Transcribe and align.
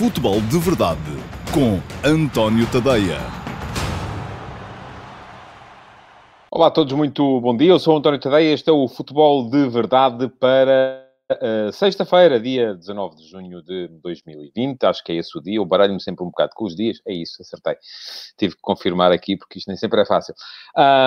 Futebol 0.00 0.40
de 0.40 0.58
Verdade 0.58 0.98
com 1.52 1.78
António 2.02 2.66
Tadeia. 2.72 3.18
Olá 6.50 6.68
a 6.68 6.70
todos, 6.70 6.94
muito 6.94 7.38
bom 7.42 7.54
dia. 7.54 7.72
Eu 7.72 7.78
sou 7.78 7.98
António 7.98 8.18
Tadeia. 8.18 8.54
Este 8.54 8.70
é 8.70 8.72
o 8.72 8.88
Futebol 8.88 9.50
de 9.50 9.68
Verdade 9.68 10.26
para 10.40 11.06
uh, 11.32 11.70
sexta-feira, 11.70 12.40
dia 12.40 12.74
19 12.74 13.16
de 13.16 13.28
junho 13.28 13.62
de 13.62 13.88
2020. 14.02 14.82
Acho 14.84 15.04
que 15.04 15.12
é 15.12 15.16
esse 15.16 15.36
o 15.36 15.42
dia. 15.42 15.56
Eu 15.56 15.66
baralho-me 15.66 16.00
sempre 16.00 16.24
um 16.24 16.28
bocado 16.28 16.52
com 16.54 16.64
os 16.64 16.74
dias. 16.74 16.96
É 17.06 17.12
isso, 17.12 17.42
acertei. 17.42 17.76
Tive 18.38 18.54
que 18.54 18.62
confirmar 18.62 19.12
aqui 19.12 19.36
porque 19.36 19.58
isto 19.58 19.68
nem 19.68 19.76
sempre 19.76 20.00
é 20.00 20.06
fácil. 20.06 20.34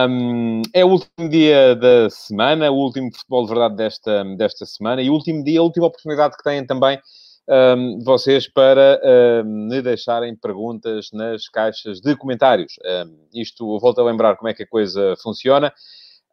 Um, 0.07 0.62
é 0.71 0.86
o 0.86 0.89
último 0.89 1.30
dia 1.32 1.75
da 1.75 2.12
semana, 2.12 2.70
o 2.70 2.75
último 2.75 3.10
Futebol 3.12 3.41
de 3.46 3.50
Verdade 3.50 3.75
desta, 3.75 4.23
desta 4.38 4.68
semana 4.68 5.02
e 5.02 5.10
o 5.10 5.14
último 5.14 5.44
dia, 5.44 5.62
a 5.62 5.64
última 5.64 5.88
oportunidade 5.88 6.38
que 6.38 6.44
têm 6.44 6.64
também 6.64 7.00
um, 7.48 8.00
vocês 8.04 8.48
para 8.48 9.00
um, 9.44 9.67
me 9.70 9.81
deixarem 9.81 10.36
perguntas 10.36 11.09
nas 11.12 11.48
caixas 11.50 12.00
de 12.00 12.16
comentários. 12.16 12.73
Um, 12.86 13.27
isto, 13.34 13.80
volto 13.80 14.00
a 14.00 14.05
lembrar 14.05 14.36
como 14.36 14.50
é 14.50 14.54
que 14.54 14.63
a 14.63 14.67
coisa 14.67 15.16
funciona. 15.22 15.73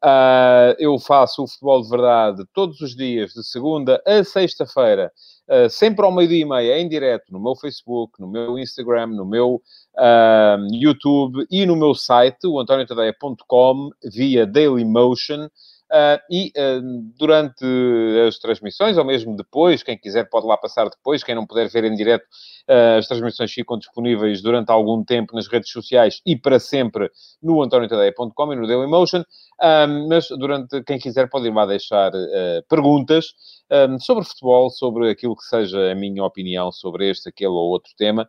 Uh, 0.03 0.73
eu 0.79 0.99
faço 0.99 1.43
o 1.43 1.47
futebol 1.47 1.83
de 1.83 1.91
verdade 1.91 2.43
todos 2.55 2.81
os 2.81 2.97
dias, 2.97 3.35
de 3.35 3.45
segunda 3.45 4.03
a 4.07 4.25
sexta-feira, 4.25 5.13
uh, 5.47 5.69
sempre 5.69 6.07
ao 6.07 6.11
meio-dia 6.11 6.41
e 6.41 6.45
meia, 6.47 6.79
em 6.79 6.89
direto, 6.89 7.31
no 7.31 7.39
meu 7.39 7.55
Facebook, 7.55 8.19
no 8.19 8.27
meu 8.27 8.59
Instagram, 8.59 9.09
no 9.09 9.27
meu 9.27 9.61
uh, 9.99 10.75
YouTube 10.75 11.47
e 11.51 11.67
no 11.67 11.77
meu 11.77 11.95
site, 11.95 12.47
o 12.47 12.59
antoniotadeia.com, 12.59 13.91
via 14.11 14.47
Dailymotion. 14.47 15.51
Uh, 15.91 16.23
e 16.31 16.53
uh, 16.57 16.81
durante 17.19 17.65
as 18.29 18.39
transmissões, 18.39 18.97
ou 18.97 19.05
mesmo 19.05 19.35
depois, 19.37 19.83
quem 19.83 19.99
quiser 19.99 20.29
pode 20.31 20.47
lá 20.47 20.57
passar 20.57 20.89
depois, 20.89 21.25
quem 21.25 21.35
não 21.35 21.45
puder 21.45 21.69
ver 21.69 21.83
em 21.83 21.97
direto, 21.97 22.23
uh, 22.69 22.99
as 22.99 23.09
transmissões 23.09 23.53
ficam 23.53 23.77
disponíveis 23.77 24.41
durante 24.41 24.71
algum 24.71 25.03
tempo 25.03 25.35
nas 25.35 25.49
redes 25.49 25.69
sociais 25.73 26.21
e 26.25 26.37
para 26.37 26.61
sempre 26.61 27.11
no 27.43 27.61
antoniotadeia.com 27.61 28.53
e 28.53 28.57
no 28.57 28.69
Dailymotion. 28.69 29.25
Mas 30.09 30.29
durante, 30.29 30.83
quem 30.85 30.99
quiser 30.99 31.29
pode 31.29 31.49
ir 31.49 31.55
lá 31.55 31.67
deixar 31.67 32.11
perguntas 32.69 33.35
um, 33.89 33.99
sobre 33.99 34.25
futebol, 34.25 34.71
sobre 34.71 35.11
aquilo 35.11 35.37
que 35.37 35.45
seja 35.45 35.93
a 35.93 35.95
minha 35.95 36.25
opinião 36.25 36.73
sobre 36.73 37.11
este, 37.11 37.29
aquele 37.29 37.51
ou 37.51 37.69
outro 37.69 37.93
tema, 37.97 38.29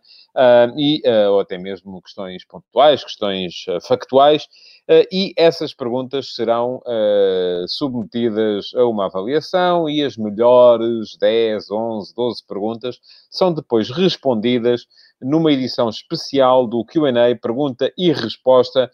e, 0.76 1.02
ou 1.30 1.40
até 1.40 1.58
mesmo 1.58 2.02
questões 2.02 2.46
pontuais, 2.46 3.04
questões 3.04 3.66
factuais. 3.88 4.48
Uh, 4.90 5.06
e 5.12 5.34
essas 5.38 5.74
perguntas 5.74 6.34
serão 6.34 6.78
uh, 6.78 7.68
submetidas 7.68 8.72
a 8.76 8.84
uma 8.86 9.06
avaliação 9.06 9.88
e 9.88 10.04
as 10.04 10.18
melhores 10.18 11.16
10, 11.18 11.70
11, 11.70 12.16
12 12.16 12.48
perguntas 12.48 13.00
são 13.30 13.54
depois 13.54 13.92
respondidas 13.92 14.88
numa 15.22 15.52
edição 15.52 15.90
especial 15.90 16.68
do 16.68 16.84
QA, 16.86 17.12
pergunta 17.42 17.92
e 17.98 18.12
resposta, 18.12 18.90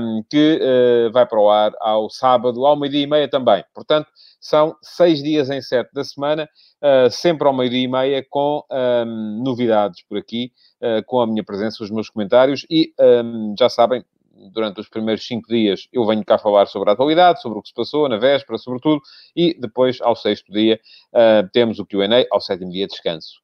um, 0.00 0.22
que 0.28 0.58
uh, 0.60 1.12
vai 1.12 1.26
para 1.26 1.40
o 1.40 1.50
ar 1.50 1.72
ao 1.80 2.08
sábado, 2.08 2.64
ao 2.66 2.76
meio-dia 2.76 3.02
e 3.02 3.06
meia 3.06 3.28
também. 3.28 3.62
Portanto, 3.74 4.08
são 4.40 4.74
seis 4.82 5.22
dias 5.22 5.50
em 5.50 5.60
sete 5.60 5.92
da 5.92 6.02
semana, 6.02 6.48
uh, 6.82 7.10
sempre 7.10 7.46
ao 7.46 7.54
meio-dia 7.54 7.84
e 7.84 7.88
meia, 7.88 8.26
com 8.28 8.64
um, 8.70 9.42
novidades 9.44 10.02
por 10.08 10.16
aqui, 10.16 10.50
uh, 10.80 11.04
com 11.06 11.20
a 11.20 11.26
minha 11.26 11.44
presença, 11.44 11.84
os 11.84 11.90
meus 11.90 12.08
comentários 12.08 12.66
e 12.70 12.92
um, 12.98 13.54
já 13.58 13.68
sabem, 13.68 14.04
durante 14.52 14.80
os 14.80 14.88
primeiros 14.88 15.26
cinco 15.26 15.48
dias 15.48 15.86
eu 15.92 16.06
venho 16.06 16.24
cá 16.24 16.38
falar 16.38 16.66
sobre 16.66 16.88
a 16.88 16.92
atualidade, 16.94 17.42
sobre 17.42 17.58
o 17.58 17.62
que 17.62 17.68
se 17.68 17.74
passou 17.74 18.08
na 18.08 18.16
véspera, 18.16 18.56
sobretudo, 18.56 19.02
e 19.36 19.54
depois, 19.60 20.00
ao 20.00 20.16
sexto 20.16 20.50
dia, 20.50 20.80
uh, 21.12 21.46
temos 21.52 21.78
o 21.78 21.84
Q&A, 21.84 22.24
ao 22.30 22.40
sétimo 22.40 22.70
dia, 22.70 22.86
descanso. 22.86 23.40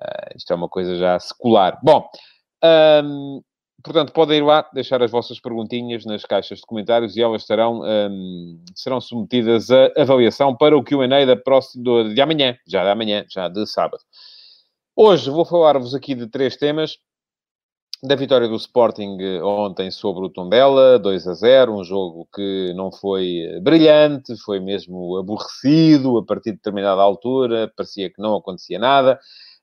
Uh, 0.00 0.36
isto 0.36 0.52
é 0.52 0.56
uma 0.56 0.68
coisa 0.68 0.96
já 0.96 1.18
secular. 1.18 1.78
Bom, 1.82 2.08
um, 3.04 3.42
portanto, 3.82 4.12
podem 4.12 4.38
ir 4.38 4.42
lá 4.42 4.68
deixar 4.72 5.02
as 5.02 5.10
vossas 5.10 5.38
perguntinhas 5.38 6.04
nas 6.04 6.24
caixas 6.24 6.58
de 6.58 6.66
comentários 6.66 7.16
e 7.16 7.22
elas 7.22 7.42
estarão, 7.42 7.82
um, 7.82 8.64
serão 8.74 9.00
submetidas 9.00 9.70
à 9.70 9.90
avaliação 9.96 10.56
para 10.56 10.76
o 10.76 10.82
Q&A 10.82 11.24
da 11.24 11.36
próxima, 11.36 12.12
de 12.12 12.20
amanhã, 12.20 12.56
já 12.66 12.82
de 12.82 12.90
amanhã, 12.90 13.24
já 13.30 13.48
de 13.48 13.66
sábado. 13.66 14.02
Hoje 14.96 15.30
vou 15.30 15.44
falar-vos 15.44 15.94
aqui 15.94 16.14
de 16.14 16.26
três 16.26 16.56
temas 16.56 16.98
da 18.04 18.14
vitória 18.14 18.46
do 18.46 18.56
Sporting 18.56 19.16
eh, 19.18 19.42
ontem 19.42 19.90
sobre 19.90 20.26
o 20.26 20.28
Tondela, 20.28 20.98
2 20.98 21.26
a 21.26 21.32
0, 21.32 21.74
um 21.74 21.82
jogo 21.82 22.28
que 22.34 22.72
não 22.76 22.92
foi 22.92 23.38
eh, 23.38 23.60
brilhante, 23.60 24.36
foi 24.36 24.60
mesmo 24.60 25.16
aborrecido 25.16 26.18
a 26.18 26.24
partir 26.24 26.50
de 26.50 26.56
determinada 26.56 27.00
altura, 27.00 27.72
parecia 27.74 28.10
que 28.10 28.20
não 28.20 28.36
acontecia 28.36 28.78
nada. 28.78 29.18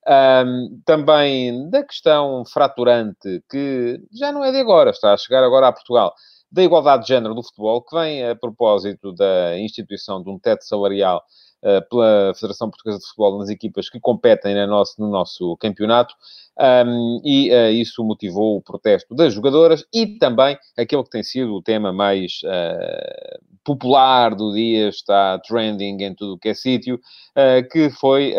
Um, 0.08 0.82
também 0.84 1.70
da 1.70 1.84
questão 1.84 2.44
fraturante, 2.44 3.44
que 3.50 4.02
já 4.12 4.32
não 4.32 4.44
é 4.44 4.52
de 4.52 4.58
agora, 4.58 4.90
está 4.90 5.14
a 5.14 5.18
chegar 5.18 5.44
agora 5.44 5.68
a 5.68 5.72
Portugal, 5.72 6.16
da 6.52 6.64
igualdade 6.64 7.04
de 7.04 7.10
género 7.10 7.36
do 7.36 7.44
futebol, 7.44 7.82
que 7.84 7.96
vem 7.96 8.28
a 8.28 8.36
propósito 8.36 9.14
da 9.14 9.58
instituição 9.60 10.22
de 10.24 10.30
um 10.30 10.40
teto 10.40 10.64
salarial 10.66 11.24
uh, 11.64 11.88
pela 11.88 12.34
Federação 12.34 12.70
Portuguesa 12.70 12.98
de 12.98 13.06
Futebol 13.06 13.38
nas 13.38 13.50
equipas 13.50 13.90
que 13.90 14.00
competem 14.00 14.56
no 14.56 14.68
nosso, 14.68 15.00
no 15.00 15.08
nosso 15.08 15.56
campeonato 15.58 16.16
um, 16.62 17.22
e 17.26 17.50
uh, 17.52 17.72
isso 17.72 18.04
motivou 18.04 18.58
o 18.58 18.62
protesto 18.62 19.16
das 19.16 19.34
jogadoras 19.34 19.84
e 19.92 20.06
também 20.20 20.56
aquele 20.78 21.04
que 21.04 21.10
tem 21.10 21.24
sido 21.24 21.56
o 21.56 21.62
tema 21.62 21.92
mais 21.92 22.40
uh, 22.44 23.40
popular 23.64 24.36
do 24.36 24.54
dia, 24.54 24.90
está 24.90 25.40
trending 25.40 26.04
em 26.04 26.14
tudo 26.14 26.34
o 26.34 26.38
que 26.38 26.50
é 26.50 26.54
sítio, 26.54 26.96
uh, 26.96 27.68
que 27.70 27.90
foi 27.90 28.36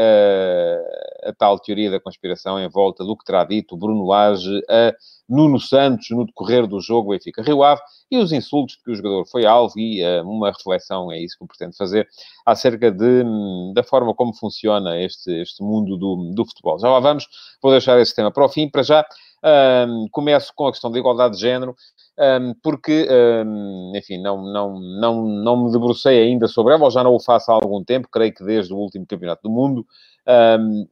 a 1.25 1.33
tal 1.33 1.59
teoria 1.59 1.91
da 1.91 2.01
conspiração 2.01 2.59
em 2.61 2.69
volta 2.69 3.05
do 3.05 3.17
que 3.17 3.25
terá 3.25 3.45
dito 3.45 3.77
Bruno 3.77 4.07
Lage 4.07 4.61
a 4.69 4.93
Nuno 5.29 5.59
Santos 5.59 6.09
no 6.11 6.27
decorrer 6.27 6.67
do 6.67 6.81
jogo 6.81 7.11
Benfica-Rio 7.11 7.63
Ave 7.63 7.81
e 8.11 8.19
os 8.19 8.33
insultos 8.33 8.77
que 8.77 8.91
o 8.91 8.95
jogador 8.95 9.25
foi 9.27 9.47
alvo 9.47 9.79
e 9.79 10.03
uma 10.23 10.51
reflexão, 10.51 11.11
é 11.11 11.19
isso 11.19 11.39
que 11.39 11.45
eu 11.45 11.49
pretendo 11.49 11.75
fazer, 11.75 12.07
acerca 12.45 12.91
de, 12.91 13.25
hum, 13.25 13.73
da 13.75 13.83
forma 13.83 14.13
como 14.15 14.35
funciona 14.35 15.01
este, 15.01 15.31
este 15.41 15.63
mundo 15.63 15.97
do, 15.97 16.33
do 16.35 16.45
futebol. 16.45 16.79
Já 16.79 16.91
lá 16.91 17.01
vamos, 17.01 17.27
vou 17.63 17.73
deixar 17.73 17.99
esse 18.01 18.12
tema 18.15 18.31
para 18.31 18.45
o 18.45 18.49
fim. 18.49 18.69
Para 18.69 18.83
já, 18.83 19.05
um, 19.89 20.09
começo 20.11 20.53
com 20.55 20.67
a 20.67 20.73
questão 20.73 20.91
da 20.91 20.99
igualdade 20.99 21.35
de 21.35 21.41
género, 21.41 21.75
um, 22.19 22.55
porque, 22.63 23.09
um, 23.45 23.93
enfim, 23.97 24.21
não, 24.21 24.43
não, 24.43 24.79
não, 24.79 25.23
não 25.27 25.65
me 25.65 25.73
debrucei 25.73 26.23
ainda 26.23 26.47
sobre 26.47 26.75
ela, 26.75 26.85
ou 26.85 26.91
já 26.91 27.03
não 27.03 27.15
o 27.15 27.21
faço 27.21 27.51
há 27.51 27.55
algum 27.55 27.83
tempo, 27.83 28.09
creio 28.11 28.35
que 28.35 28.45
desde 28.45 28.73
o 28.73 28.77
último 28.77 29.07
Campeonato 29.07 29.43
do 29.43 29.51
Mundo, 29.51 29.87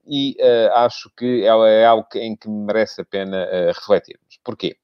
e 0.07 0.37
uh, 0.41 0.73
acho 0.77 1.11
que 1.17 1.45
ela 1.45 1.69
é 1.69 1.85
algo 1.85 2.07
em 2.15 2.37
que 2.37 2.49
merece 2.49 3.01
a 3.01 3.05
pena 3.05 3.47
uh, 3.47 3.69
refletirmos. 3.69 4.39
Porquê? 4.45 4.77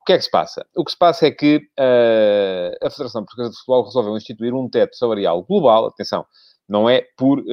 O 0.00 0.04
que 0.04 0.12
é 0.12 0.18
que 0.18 0.24
se 0.24 0.30
passa? 0.30 0.64
O 0.76 0.84
que 0.84 0.92
se 0.92 0.98
passa 0.98 1.26
é 1.26 1.30
que 1.30 1.56
uh, 1.56 2.86
a 2.86 2.90
Federação 2.90 3.24
Portuguesa 3.24 3.50
de 3.50 3.56
Futebol 3.56 3.84
resolveu 3.84 4.16
instituir 4.16 4.54
um 4.54 4.68
teto 4.68 4.96
salarial 4.96 5.42
global, 5.42 5.86
atenção, 5.86 6.24
não 6.68 6.90
é 6.90 7.04
por 7.16 7.44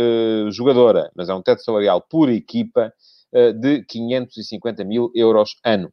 jogadora, 0.50 1.12
mas 1.16 1.30
é 1.30 1.34
um 1.36 1.42
teto 1.42 1.64
salarial 1.64 2.02
por 2.02 2.30
equipa 2.30 2.92
de 3.60 3.84
550 3.86 4.84
mil 4.84 5.12
euros 5.16 5.56
ano. 5.64 5.92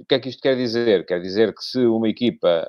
o 0.00 0.04
que 0.06 0.14
é 0.14 0.18
que 0.18 0.28
isto 0.28 0.42
quer 0.42 0.56
dizer? 0.56 1.06
Quer 1.06 1.20
dizer 1.20 1.54
que 1.54 1.62
se 1.62 1.84
uma 1.86 2.08
equipa 2.08 2.68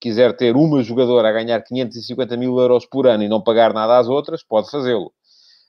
quiser 0.00 0.34
ter 0.36 0.56
uma 0.56 0.82
jogadora 0.82 1.28
a 1.28 1.32
ganhar 1.32 1.62
550 1.62 2.36
mil 2.36 2.58
euros 2.58 2.86
por 2.86 3.06
ano 3.06 3.22
e 3.22 3.28
não 3.28 3.42
pagar 3.42 3.72
nada 3.74 3.98
às 3.98 4.08
outras, 4.08 4.42
pode 4.42 4.70
fazê-lo. 4.70 5.12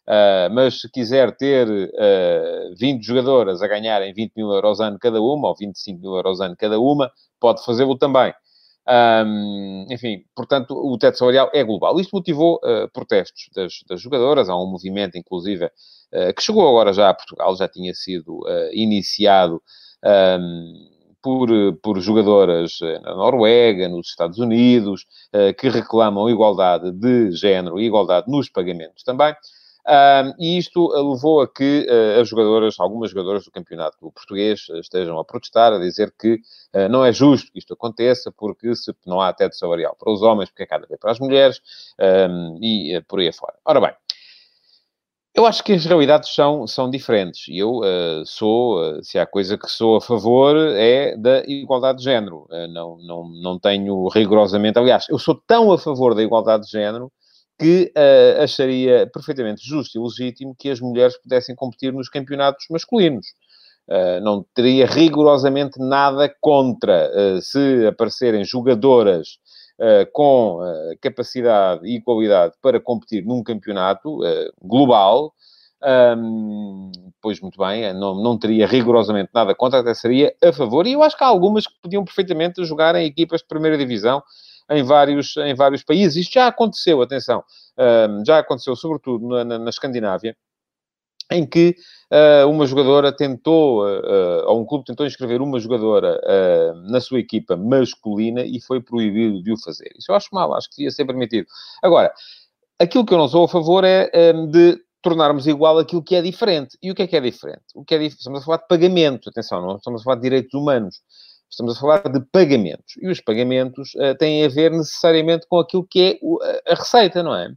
Uh, 0.07 0.49
mas 0.51 0.81
se 0.81 0.89
quiser 0.89 1.35
ter 1.35 1.67
uh, 1.69 2.75
20 2.77 3.03
jogadoras 3.03 3.61
a 3.61 3.67
ganharem 3.67 4.13
20 4.13 4.33
mil 4.35 4.51
euros 4.51 4.79
ano 4.79 4.97
cada 4.99 5.21
uma, 5.21 5.49
ou 5.49 5.55
25 5.55 6.01
mil 6.01 6.15
euros 6.15 6.41
ano 6.41 6.55
cada 6.57 6.79
uma, 6.79 7.11
pode 7.39 7.63
fazê-lo 7.63 7.97
também. 7.97 8.33
Um, 8.87 9.85
enfim, 9.91 10.23
portanto, 10.35 10.71
o 10.71 10.97
teto 10.97 11.17
salarial 11.17 11.51
é 11.53 11.63
global. 11.63 11.99
Isto 11.99 12.15
motivou 12.15 12.55
uh, 12.63 12.89
protestos 12.91 13.49
das, 13.55 13.73
das, 13.87 14.01
jogadoras. 14.01 14.49
Há 14.49 14.57
um 14.57 14.65
movimento, 14.65 15.17
inclusive, 15.17 15.69
que 16.35 16.41
chegou 16.41 16.67
agora 16.67 16.93
já 16.93 17.09
a 17.09 17.13
Portugal, 17.13 17.55
já 17.55 17.67
tinha 17.67 17.93
sido 17.93 18.39
uh, 18.39 18.69
iniciado 18.73 19.61
um, 20.03 20.91
por, 21.21 21.49
por 21.81 21.99
jogadoras 21.99 22.79
eh, 22.81 22.99
na 22.99 23.15
Noruega, 23.15 23.87
nos 23.87 24.07
Estados 24.07 24.39
Unidos, 24.39 25.05
eh, 25.31 25.53
que 25.53 25.69
reclamam 25.69 26.29
igualdade 26.29 26.91
de 26.91 27.31
género 27.31 27.79
e 27.79 27.85
igualdade 27.85 28.29
nos 28.29 28.49
pagamentos 28.49 29.03
também. 29.03 29.33
e 30.39 30.57
isto 30.57 30.89
levou 30.89 31.41
a 31.41 31.47
que 31.47 31.87
uh, 31.89 32.21
as 32.21 32.27
jogadoras, 32.29 32.79
algumas 32.79 33.09
jogadoras 33.09 33.45
do 33.45 33.51
campeonato 33.51 33.97
português, 34.11 34.67
estejam 34.75 35.17
a 35.19 35.25
protestar, 35.25 35.73
a 35.73 35.79
dizer 35.79 36.13
que 36.19 36.35
uh, 36.75 36.87
não 36.89 37.03
é 37.03 37.11
justo 37.11 37.51
que 37.51 37.59
isto 37.59 37.73
aconteça, 37.73 38.31
porque 38.31 38.75
se 38.75 38.93
não 39.07 39.19
há 39.19 39.33
teto 39.33 39.55
salarial 39.55 39.95
para 39.99 40.11
os 40.13 40.21
homens, 40.21 40.49
porque 40.49 40.63
é 40.63 40.67
cada 40.67 40.85
vez 40.85 40.99
para 40.99 41.11
as 41.11 41.19
mulheres, 41.19 41.61
e 42.61 42.95
uh, 42.97 43.03
por 43.07 43.19
aí 43.19 43.29
afora. 43.29 43.55
Ora 43.65 43.81
bem, 43.81 43.93
eu 45.41 45.47
acho 45.47 45.63
que 45.63 45.73
as 45.73 45.85
realidades 45.85 46.33
são, 46.33 46.67
são 46.67 46.89
diferentes. 46.89 47.45
Eu 47.49 47.79
uh, 47.79 48.25
sou, 48.25 48.79
uh, 48.79 49.03
se 49.03 49.17
há 49.17 49.25
coisa 49.25 49.57
que 49.57 49.69
sou 49.69 49.95
a 49.95 50.01
favor, 50.01 50.55
é 50.55 51.17
da 51.17 51.43
igualdade 51.47 51.97
de 51.97 52.03
género. 52.03 52.47
Uh, 52.49 52.67
não, 52.71 52.97
não, 52.97 53.29
não 53.41 53.59
tenho 53.59 54.07
rigorosamente. 54.09 54.77
Aliás, 54.77 55.05
eu 55.09 55.17
sou 55.17 55.35
tão 55.35 55.71
a 55.71 55.79
favor 55.79 56.13
da 56.13 56.21
igualdade 56.21 56.65
de 56.65 56.71
género 56.71 57.11
que 57.59 57.91
acharia 58.41 59.07
perfeitamente 59.13 59.61
justo 59.63 59.95
e 59.95 60.01
legítimo 60.01 60.55
que 60.57 60.67
as 60.67 60.79
mulheres 60.79 61.15
pudessem 61.21 61.55
competir 61.55 61.93
nos 61.93 62.09
campeonatos 62.09 62.65
masculinos. 62.71 63.27
Não 64.23 64.43
teria 64.55 64.87
rigorosamente 64.87 65.77
nada 65.77 66.33
contra 66.41 67.11
se 67.39 67.85
aparecerem 67.85 68.43
jogadoras 68.43 69.37
com 70.13 70.59
capacidade 71.01 71.87
e 71.87 72.01
qualidade 72.01 72.53
para 72.61 72.79
competir 72.79 73.25
num 73.25 73.43
campeonato 73.43 74.19
global. 74.61 75.33
Um, 75.83 76.91
pois 77.19 77.39
muito 77.41 77.57
bem, 77.57 77.91
não, 77.93 78.13
não 78.13 78.37
teria 78.37 78.67
rigorosamente 78.67 79.31
nada 79.33 79.55
contra, 79.55 79.79
até 79.79 79.93
seria 79.95 80.31
a 80.43 80.53
favor. 80.53 80.85
E 80.85 80.93
eu 80.93 81.01
acho 81.01 81.17
que 81.17 81.23
há 81.23 81.27
algumas 81.27 81.65
que 81.65 81.73
podiam 81.81 82.05
perfeitamente 82.05 82.63
jogar 82.63 82.93
em 82.95 83.05
equipas 83.05 83.41
de 83.41 83.47
primeira 83.47 83.77
divisão 83.77 84.21
em 84.69 84.83
vários, 84.83 85.35
em 85.37 85.55
vários 85.55 85.83
países. 85.83 86.17
Isto 86.17 86.33
já 86.33 86.47
aconteceu, 86.47 87.01
atenção, 87.01 87.43
já 88.25 88.37
aconteceu 88.39 88.75
sobretudo 88.75 89.27
na, 89.27 89.43
na, 89.43 89.59
na 89.59 89.69
Escandinávia, 89.69 90.35
em 91.31 91.45
que 91.45 91.75
uh, 92.11 92.47
uma 92.49 92.65
jogadora 92.65 93.11
tentou, 93.11 93.85
uh, 93.85 94.45
ou 94.47 94.61
um 94.61 94.65
clube 94.65 94.85
tentou 94.85 95.05
inscrever 95.05 95.41
uma 95.41 95.59
jogadora 95.59 96.19
uh, 96.19 96.91
na 96.91 96.99
sua 96.99 97.19
equipa 97.19 97.55
masculina 97.55 98.43
e 98.43 98.59
foi 98.59 98.81
proibido 98.81 99.41
de 99.41 99.51
o 99.53 99.57
fazer. 99.57 99.89
Isso 99.97 100.11
eu 100.11 100.15
acho 100.15 100.27
mal, 100.31 100.53
acho 100.53 100.69
que 100.69 100.77
devia 100.77 100.91
ser 100.91 101.05
permitido. 101.05 101.47
Agora, 101.81 102.13
aquilo 102.77 103.05
que 103.05 103.13
eu 103.13 103.17
não 103.17 103.29
sou 103.29 103.45
a 103.45 103.47
favor 103.47 103.83
é 103.85 104.11
um, 104.35 104.45
de 104.47 104.77
tornarmos 105.01 105.47
igual 105.47 105.79
aquilo 105.79 106.03
que 106.03 106.15
é 106.15 106.21
diferente. 106.21 106.77
E 106.81 106.91
o 106.91 106.95
que 106.95 107.03
é 107.03 107.07
que 107.07 107.15
é 107.15 107.21
diferente? 107.21 107.63
O 107.73 107.83
que 107.83 107.95
é 107.95 107.97
diferente? 107.97 108.19
Estamos 108.19 108.41
a 108.41 108.45
falar 108.45 108.57
de 108.57 108.67
pagamento, 108.67 109.29
atenção, 109.29 109.61
não 109.61 109.77
estamos 109.77 110.01
a 110.01 110.03
falar 110.03 110.15
de 110.17 110.21
direitos 110.23 110.53
humanos. 110.53 111.01
Estamos 111.49 111.75
a 111.75 111.79
falar 111.81 112.03
de 112.09 112.21
pagamentos. 112.31 112.93
E 113.01 113.09
os 113.09 113.19
pagamentos 113.19 113.91
têm 114.19 114.45
a 114.45 114.47
ver 114.47 114.71
necessariamente 114.71 115.45
com 115.49 115.59
aquilo 115.59 115.85
que 115.85 116.17
é 116.65 116.71
a 116.71 116.75
receita, 116.75 117.21
não 117.21 117.35
é? 117.35 117.49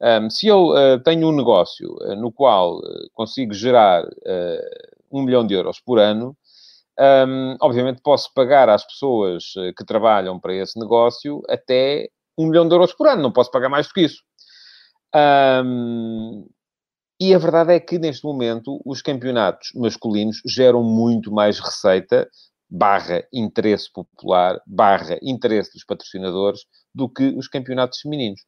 Um, 0.00 0.30
se 0.30 0.46
eu 0.46 0.68
uh, 0.68 1.00
tenho 1.02 1.28
um 1.28 1.32
negócio 1.36 1.92
uh, 2.00 2.14
no 2.14 2.30
qual 2.30 2.80
consigo 3.14 3.52
gerar 3.52 4.04
um 5.10 5.22
milhão 5.22 5.46
de 5.46 5.54
euros 5.54 5.80
por 5.80 5.98
ano, 5.98 6.36
um, 7.26 7.56
obviamente 7.60 8.00
posso 8.02 8.32
pagar 8.34 8.68
às 8.68 8.84
pessoas 8.84 9.44
que 9.76 9.84
trabalham 9.84 10.38
para 10.38 10.54
esse 10.54 10.78
negócio 10.78 11.42
até 11.48 12.08
um 12.36 12.46
milhão 12.46 12.68
de 12.68 12.74
euros 12.74 12.92
por 12.92 13.08
ano. 13.08 13.22
Não 13.22 13.32
posso 13.32 13.50
pagar 13.50 13.68
mais 13.68 13.88
do 13.88 13.94
que 13.94 14.02
isso. 14.02 14.22
Um, 15.14 16.46
e 17.20 17.34
a 17.34 17.38
verdade 17.38 17.74
é 17.74 17.80
que, 17.80 17.98
neste 17.98 18.24
momento, 18.24 18.80
os 18.84 19.02
campeonatos 19.02 19.70
masculinos 19.74 20.40
geram 20.46 20.84
muito 20.84 21.32
mais 21.32 21.58
receita 21.58 22.28
barra 22.70 23.24
interesse 23.32 23.90
popular, 23.92 24.60
barra 24.66 25.18
interesse 25.22 25.72
dos 25.72 25.84
patrocinadores, 25.84 26.60
do 26.94 27.08
que 27.08 27.28
os 27.36 27.48
campeonatos 27.48 28.00
femininos. 28.00 28.40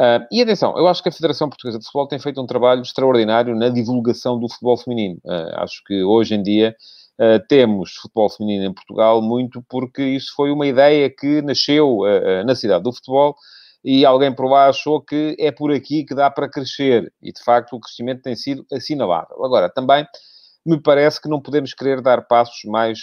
Uh, 0.00 0.24
e 0.32 0.40
atenção, 0.40 0.78
eu 0.78 0.88
acho 0.88 1.02
que 1.02 1.10
a 1.10 1.12
Federação 1.12 1.50
Portuguesa 1.50 1.78
de 1.78 1.84
Futebol 1.84 2.08
tem 2.08 2.18
feito 2.18 2.40
um 2.40 2.46
trabalho 2.46 2.80
extraordinário 2.80 3.54
na 3.54 3.68
divulgação 3.68 4.40
do 4.40 4.48
futebol 4.48 4.78
feminino. 4.78 5.20
Uh, 5.22 5.56
acho 5.56 5.84
que 5.84 6.02
hoje 6.02 6.34
em 6.34 6.42
dia 6.42 6.74
uh, 7.20 7.46
temos 7.46 7.96
futebol 7.96 8.30
feminino 8.30 8.64
em 8.64 8.72
Portugal 8.72 9.20
muito 9.20 9.62
porque 9.68 10.02
isso 10.02 10.32
foi 10.34 10.50
uma 10.50 10.66
ideia 10.66 11.10
que 11.10 11.42
nasceu 11.42 11.98
na 12.46 12.54
cidade 12.54 12.82
do 12.82 12.94
futebol 12.94 13.36
e 13.84 14.06
alguém 14.06 14.34
por 14.34 14.48
lá 14.48 14.68
achou 14.68 15.02
que 15.02 15.36
é 15.38 15.52
por 15.52 15.70
aqui 15.70 16.02
que 16.02 16.14
dá 16.14 16.30
para 16.30 16.48
crescer. 16.48 17.12
E 17.22 17.30
de 17.30 17.44
facto 17.44 17.76
o 17.76 17.80
crescimento 17.80 18.22
tem 18.22 18.34
sido 18.34 18.64
assinalável. 18.72 19.44
Agora, 19.44 19.68
também 19.68 20.06
me 20.64 20.80
parece 20.80 21.20
que 21.20 21.28
não 21.28 21.42
podemos 21.42 21.74
querer 21.74 22.00
dar 22.00 22.22
passos 22.26 22.64
mais 22.64 23.00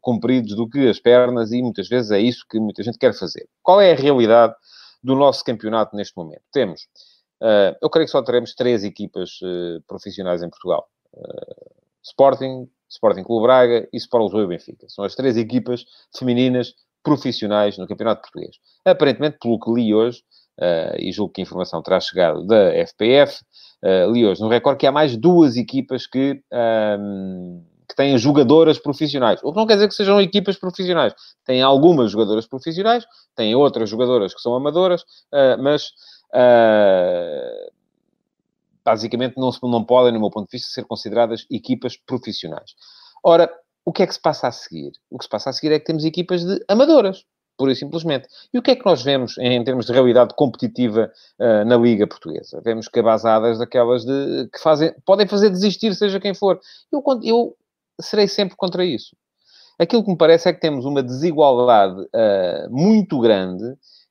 compridos 0.00 0.56
do 0.56 0.68
que 0.68 0.88
as 0.88 0.98
pernas, 0.98 1.52
e 1.52 1.62
muitas 1.62 1.88
vezes 1.88 2.10
é 2.10 2.20
isso 2.20 2.44
que 2.50 2.58
muita 2.58 2.82
gente 2.82 2.98
quer 2.98 3.12
fazer. 3.14 3.46
Qual 3.62 3.80
é 3.80 3.92
a 3.92 3.96
realidade 3.96 4.54
do 5.02 5.14
nosso 5.14 5.44
campeonato 5.44 5.96
neste 5.96 6.16
momento? 6.16 6.42
Temos, 6.52 6.82
uh, 7.42 7.76
eu 7.80 7.90
creio 7.90 8.06
que 8.06 8.12
só 8.12 8.22
teremos 8.22 8.54
três 8.54 8.84
equipas 8.84 9.40
uh, 9.42 9.82
profissionais 9.86 10.42
em 10.42 10.50
Portugal: 10.50 10.88
Sporting, 12.02 12.68
Sporting 12.88 13.22
Clube 13.22 13.42
Braga 13.44 13.88
e 13.92 13.96
Sport 13.96 14.24
Lisboa 14.24 14.44
e 14.44 14.46
Benfica. 14.48 14.88
São 14.88 15.04
as 15.04 15.14
três 15.14 15.36
equipas 15.36 15.84
femininas 16.16 16.74
profissionais 17.02 17.78
no 17.78 17.86
campeonato 17.86 18.22
português. 18.22 18.56
Aparentemente, 18.84 19.38
pelo 19.40 19.58
que 19.58 19.70
li 19.72 19.94
hoje, 19.94 20.22
e 20.98 21.10
julgo 21.10 21.32
que 21.32 21.40
a 21.40 21.44
informação 21.44 21.82
terá 21.82 21.98
chegado 21.98 22.46
da 22.46 22.72
FPF, 22.86 23.42
uh, 23.82 24.10
li 24.12 24.26
hoje 24.26 24.40
no 24.40 24.48
Record 24.48 24.78
que 24.78 24.86
há 24.86 24.92
mais 24.92 25.16
duas 25.16 25.56
equipas 25.56 26.06
que, 26.06 26.42
um, 26.98 27.64
que 27.90 27.96
têm 27.96 28.16
jogadoras 28.16 28.78
profissionais. 28.78 29.40
O 29.42 29.52
que 29.52 29.58
não 29.58 29.66
quer 29.66 29.74
dizer 29.74 29.88
que 29.88 29.94
sejam 29.94 30.20
equipas 30.20 30.56
profissionais. 30.56 31.12
Tem 31.44 31.60
algumas 31.60 32.12
jogadoras 32.12 32.46
profissionais, 32.46 33.04
tem 33.34 33.52
outras 33.54 33.90
jogadoras 33.90 34.32
que 34.32 34.40
são 34.40 34.54
amadoras, 34.54 35.02
uh, 35.02 35.60
mas 35.60 35.88
uh, 36.32 37.72
basicamente 38.84 39.36
não, 39.36 39.50
se, 39.50 39.58
não 39.64 39.82
podem, 39.82 40.12
no 40.12 40.20
meu 40.20 40.30
ponto 40.30 40.48
de 40.48 40.56
vista, 40.56 40.72
ser 40.72 40.84
consideradas 40.84 41.44
equipas 41.50 41.96
profissionais. 41.96 42.76
Ora, 43.24 43.52
o 43.84 43.92
que 43.92 44.04
é 44.04 44.06
que 44.06 44.14
se 44.14 44.22
passa 44.22 44.46
a 44.46 44.52
seguir? 44.52 44.92
O 45.10 45.18
que 45.18 45.24
se 45.24 45.28
passa 45.28 45.50
a 45.50 45.52
seguir 45.52 45.72
é 45.72 45.80
que 45.80 45.84
temos 45.84 46.04
equipas 46.04 46.44
de 46.44 46.64
amadoras 46.68 47.24
pura 47.60 47.72
e 47.72 47.76
simplesmente. 47.76 48.26
E 48.54 48.58
o 48.58 48.62
que 48.62 48.70
é 48.70 48.76
que 48.76 48.86
nós 48.86 49.02
vemos 49.02 49.36
em, 49.36 49.62
termos 49.62 49.84
de 49.84 49.92
realidade 49.92 50.34
competitiva 50.34 51.12
uh, 51.38 51.64
na 51.66 51.76
Liga 51.76 52.06
Portuguesa? 52.06 52.58
Vemos 52.64 52.88
cabazadas 52.88 53.58
daquelas 53.58 54.02
de, 54.02 54.48
que 54.50 54.58
fazem, 54.58 54.94
podem 55.04 55.26
fazer 55.26 55.50
desistir, 55.50 55.94
seja 55.94 56.18
quem 56.18 56.32
for. 56.32 56.58
Eu, 56.90 57.04
eu 57.22 57.56
serei 58.00 58.28
sempre 58.28 58.56
contra 58.56 58.84
isso. 58.84 59.16
Aquilo 59.78 60.04
que 60.04 60.10
me 60.10 60.16
parece 60.16 60.48
é 60.48 60.52
que 60.52 60.60
temos 60.60 60.84
uma 60.84 61.02
desigualdade 61.02 62.00
uh, 62.02 62.70
muito 62.70 63.18
grande 63.18 63.64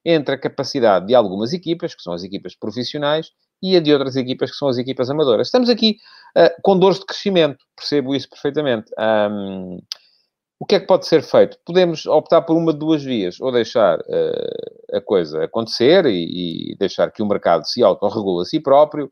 entre 0.03 0.33
a 0.33 0.39
capacidade 0.39 1.06
de 1.06 1.13
algumas 1.13 1.53
equipas, 1.53 1.94
que 1.94 2.01
são 2.01 2.13
as 2.13 2.24
equipas 2.24 2.56
profissionais, 2.56 3.27
e 3.62 3.75
a 3.75 3.80
de 3.80 3.94
outras 3.94 4.15
equipas, 4.15 4.51
que 4.51 4.57
são 4.57 4.68
as 4.68 4.77
equipas 4.77 5.09
amadoras. 5.09 5.47
Estamos 5.47 5.69
aqui 5.69 5.97
uh, 6.38 6.62
com 6.63 6.77
dores 6.77 7.00
de 7.00 7.06
crescimento, 7.06 7.63
percebo 7.75 8.15
isso 8.15 8.30
perfeitamente. 8.30 8.91
Um, 8.97 9.80
o 10.59 10.65
que 10.65 10.75
é 10.75 10.80
que 10.80 10.88
pode 10.88 11.06
ser 11.06 11.21
feito? 11.21 11.57
Podemos 11.65 12.06
optar 12.06 12.42
por 12.42 12.57
uma 12.57 12.74
de 12.74 12.80
duas 12.80 13.03
vias, 13.03 13.39
ou 13.39 13.51
deixar 13.51 14.00
uh, 14.00 14.97
a 14.97 15.01
coisa 15.01 15.44
acontecer 15.44 16.06
e, 16.06 16.71
e, 16.71 16.75
deixar 16.77 17.12
que 17.12 17.21
o 17.21 17.27
mercado 17.27 17.65
se 17.65 17.81
autorregule 17.83 18.42
a 18.42 18.45
si 18.45 18.59
próprio, 18.59 19.06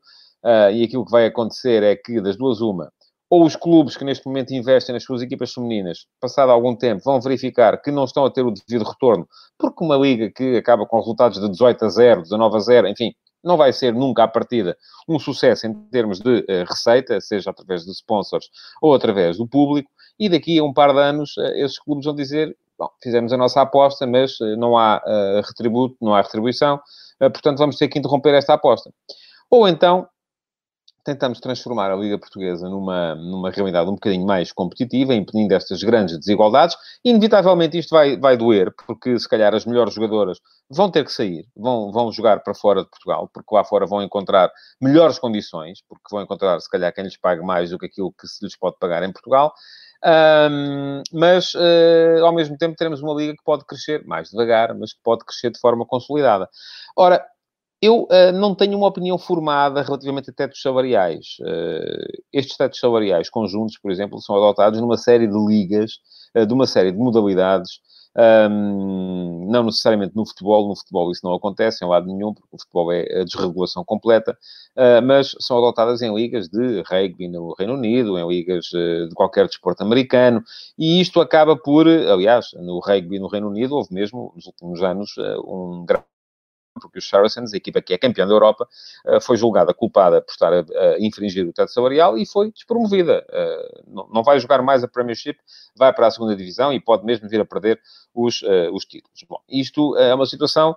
uh, 0.44 0.70
e 0.72 0.82
aquilo 0.84 1.04
que 1.04 1.12
vai 1.12 1.26
acontecer 1.26 1.82
é 1.82 1.96
que, 1.96 2.20
das 2.20 2.36
duas, 2.36 2.60
uma, 2.60 2.92
ou 3.30 3.44
os 3.44 3.56
clubes 3.56 3.96
que 3.96 4.04
neste 4.04 4.26
momento 4.26 4.54
investem 4.54 4.92
nas 4.92 5.04
suas 5.04 5.20
equipas 5.22 5.52
femininas, 5.52 6.06
passado 6.20 6.50
algum 6.50 6.74
tempo, 6.74 7.02
vão 7.04 7.20
verificar 7.20 7.80
que 7.80 7.90
não 7.90 8.04
estão 8.04 8.24
a 8.24 8.30
ter 8.30 8.42
o 8.42 8.50
devido 8.50 8.88
retorno, 8.88 9.28
porque 9.58 9.84
uma 9.84 9.96
liga 9.96 10.30
que 10.30 10.56
acaba 10.56 10.86
com 10.86 10.98
resultados 10.98 11.40
de 11.40 11.48
18 11.48 11.84
a 11.84 11.88
0, 11.88 12.22
19 12.22 12.56
a 12.56 12.60
0, 12.60 12.88
enfim, 12.88 13.12
não 13.42 13.56
vai 13.56 13.72
ser 13.72 13.94
nunca 13.94 14.24
à 14.24 14.28
partida 14.28 14.76
um 15.08 15.18
sucesso 15.18 15.66
em 15.66 15.74
termos 15.90 16.20
de 16.20 16.38
uh, 16.40 16.64
receita, 16.68 17.20
seja 17.20 17.50
através 17.50 17.84
de 17.84 17.92
sponsors 17.92 18.48
ou 18.80 18.94
através 18.94 19.38
do 19.38 19.46
público, 19.46 19.90
e 20.18 20.28
daqui 20.28 20.58
a 20.58 20.64
um 20.64 20.72
par 20.72 20.92
de 20.92 21.00
anos 21.00 21.36
eh, 21.38 21.64
esses 21.64 21.78
clubes 21.78 22.04
vão 22.04 22.14
dizer, 22.14 22.56
bom, 22.76 22.88
fizemos 23.00 23.32
a 23.32 23.36
nossa 23.36 23.62
aposta, 23.62 24.06
mas 24.06 24.40
eh, 24.40 24.56
não 24.56 24.76
há 24.76 24.96
uh, 24.96 25.46
retributo, 25.46 25.96
não 26.00 26.14
há 26.14 26.20
retribuição, 26.20 26.76
uh, 26.76 27.30
portanto 27.30 27.58
vamos 27.58 27.76
ter 27.76 27.86
que 27.86 27.98
interromper 27.98 28.34
esta 28.34 28.54
aposta. 28.54 28.90
Ou 29.48 29.68
então, 29.68 30.08
tentamos 31.08 31.40
transformar 31.40 31.90
a 31.90 31.96
Liga 31.96 32.18
Portuguesa 32.18 32.68
numa, 32.68 33.14
numa 33.14 33.50
realidade 33.50 33.88
um 33.88 33.94
bocadinho 33.94 34.26
mais 34.26 34.52
competitiva, 34.52 35.14
impedindo 35.14 35.54
estas 35.54 35.82
grandes 35.82 36.18
desigualdades. 36.18 36.76
Inevitavelmente 37.02 37.78
isto 37.78 37.94
vai, 37.94 38.18
vai 38.18 38.36
doer, 38.36 38.74
porque 38.86 39.18
se 39.18 39.26
calhar 39.26 39.54
as 39.54 39.64
melhores 39.64 39.94
jogadoras 39.94 40.38
vão 40.68 40.90
ter 40.90 41.04
que 41.04 41.12
sair, 41.12 41.46
vão, 41.56 41.90
vão 41.90 42.12
jogar 42.12 42.40
para 42.40 42.54
fora 42.54 42.82
de 42.82 42.90
Portugal, 42.90 43.30
porque 43.32 43.54
lá 43.54 43.64
fora 43.64 43.86
vão 43.86 44.02
encontrar 44.02 44.50
melhores 44.80 45.18
condições, 45.18 45.78
porque 45.88 46.04
vão 46.10 46.22
encontrar, 46.22 46.60
se 46.60 46.70
calhar, 46.70 46.92
quem 46.92 47.04
lhes 47.04 47.16
pague 47.16 47.42
mais 47.42 47.70
do 47.70 47.78
que 47.78 47.86
aquilo 47.86 48.12
que 48.12 48.26
se 48.26 48.44
lhes 48.44 48.56
pode 48.56 48.76
pagar 48.78 49.02
em 49.02 49.10
Portugal. 49.10 49.54
Um, 50.04 51.02
mas, 51.12 51.54
uh, 51.54 52.24
ao 52.24 52.34
mesmo 52.34 52.56
tempo, 52.58 52.76
teremos 52.76 53.00
uma 53.00 53.14
liga 53.14 53.32
que 53.32 53.42
pode 53.42 53.64
crescer 53.64 54.04
mais 54.06 54.28
devagar, 54.30 54.74
mas 54.74 54.92
que 54.92 55.00
pode 55.02 55.24
crescer 55.24 55.50
de 55.50 55.58
forma 55.58 55.86
consolidada. 55.86 56.48
Ora, 56.96 57.24
eu 57.80 58.04
uh, 58.04 58.32
não 58.32 58.54
tenho 58.54 58.76
uma 58.76 58.88
opinião 58.88 59.18
formada 59.18 59.82
relativamente 59.82 60.30
a 60.30 60.32
tetos 60.32 60.60
salariais. 60.60 61.36
Uh, 61.40 62.22
estes 62.32 62.56
tetos 62.56 62.80
salariais 62.80 63.30
conjuntos, 63.30 63.78
por 63.78 63.90
exemplo, 63.90 64.20
são 64.20 64.36
adotados 64.36 64.80
numa 64.80 64.96
série 64.96 65.26
de 65.26 65.46
ligas, 65.46 65.92
de 66.46 66.52
uma 66.52 66.66
série 66.66 66.92
de 66.92 66.98
modalidades, 66.98 67.80
um, 68.50 69.46
não 69.48 69.64
necessariamente 69.64 70.16
no 70.16 70.26
futebol, 70.26 70.66
no 70.68 70.76
futebol 70.76 71.12
isso 71.12 71.20
não 71.24 71.34
acontece 71.34 71.84
em 71.84 71.88
lado 71.88 72.06
nenhum, 72.06 72.34
porque 72.34 72.48
o 72.50 72.58
futebol 72.58 72.92
é 72.92 73.20
a 73.20 73.24
desregulação 73.24 73.84
completa, 73.84 74.36
uh, 74.76 75.00
mas 75.04 75.34
são 75.38 75.58
adotadas 75.58 76.02
em 76.02 76.12
ligas 76.12 76.48
de 76.48 76.82
rugby 76.82 77.28
no 77.28 77.54
Reino 77.56 77.74
Unido, 77.74 78.18
em 78.18 78.26
ligas 78.26 78.66
uh, 78.72 79.08
de 79.08 79.14
qualquer 79.14 79.46
desporto 79.46 79.84
americano, 79.84 80.42
e 80.76 81.00
isto 81.00 81.20
acaba 81.20 81.56
por, 81.56 81.86
aliás, 81.86 82.48
no 82.54 82.80
rugby 82.80 83.20
no 83.20 83.28
Reino 83.28 83.48
Unido, 83.48 83.76
houve 83.76 83.94
mesmo, 83.94 84.32
nos 84.34 84.46
últimos 84.46 84.82
anos, 84.82 85.16
uh, 85.16 85.40
um 85.46 85.84
grande 85.84 86.04
porque 86.78 86.98
os 86.98 87.08
Saracens, 87.08 87.52
a 87.52 87.56
equipa 87.56 87.80
que 87.80 87.92
é 87.94 87.98
campeã 87.98 88.26
da 88.26 88.32
Europa, 88.32 88.68
eh, 89.06 89.20
foi 89.20 89.36
julgada 89.36 89.72
culpada 89.74 90.20
por 90.20 90.32
estar 90.32 90.52
a, 90.52 90.64
infringir 90.98 91.46
o 91.46 91.52
teto 91.52 91.72
salarial 91.72 92.16
e 92.18 92.26
foi 92.26 92.50
despromovida. 92.52 93.24
Eh, 93.30 93.82
não 93.86 94.22
vai 94.22 94.38
jogar 94.40 94.62
mais 94.62 94.82
a 94.84 94.88
Premiership, 94.88 95.36
vai 95.76 95.92
para 95.92 96.06
a 96.06 96.10
segunda 96.10 96.36
divisão 96.36 96.72
e 96.72 96.80
pode 96.80 97.04
mesmo 97.04 97.28
vir 97.28 97.40
a 97.40 97.44
perder 97.44 97.80
os, 98.14 98.42
eh, 98.42 98.70
os 98.72 98.84
títulos. 98.84 99.24
Bom, 99.28 99.40
isto 99.48 99.96
é 99.96 100.14
uma 100.14 100.26
situação 100.26 100.76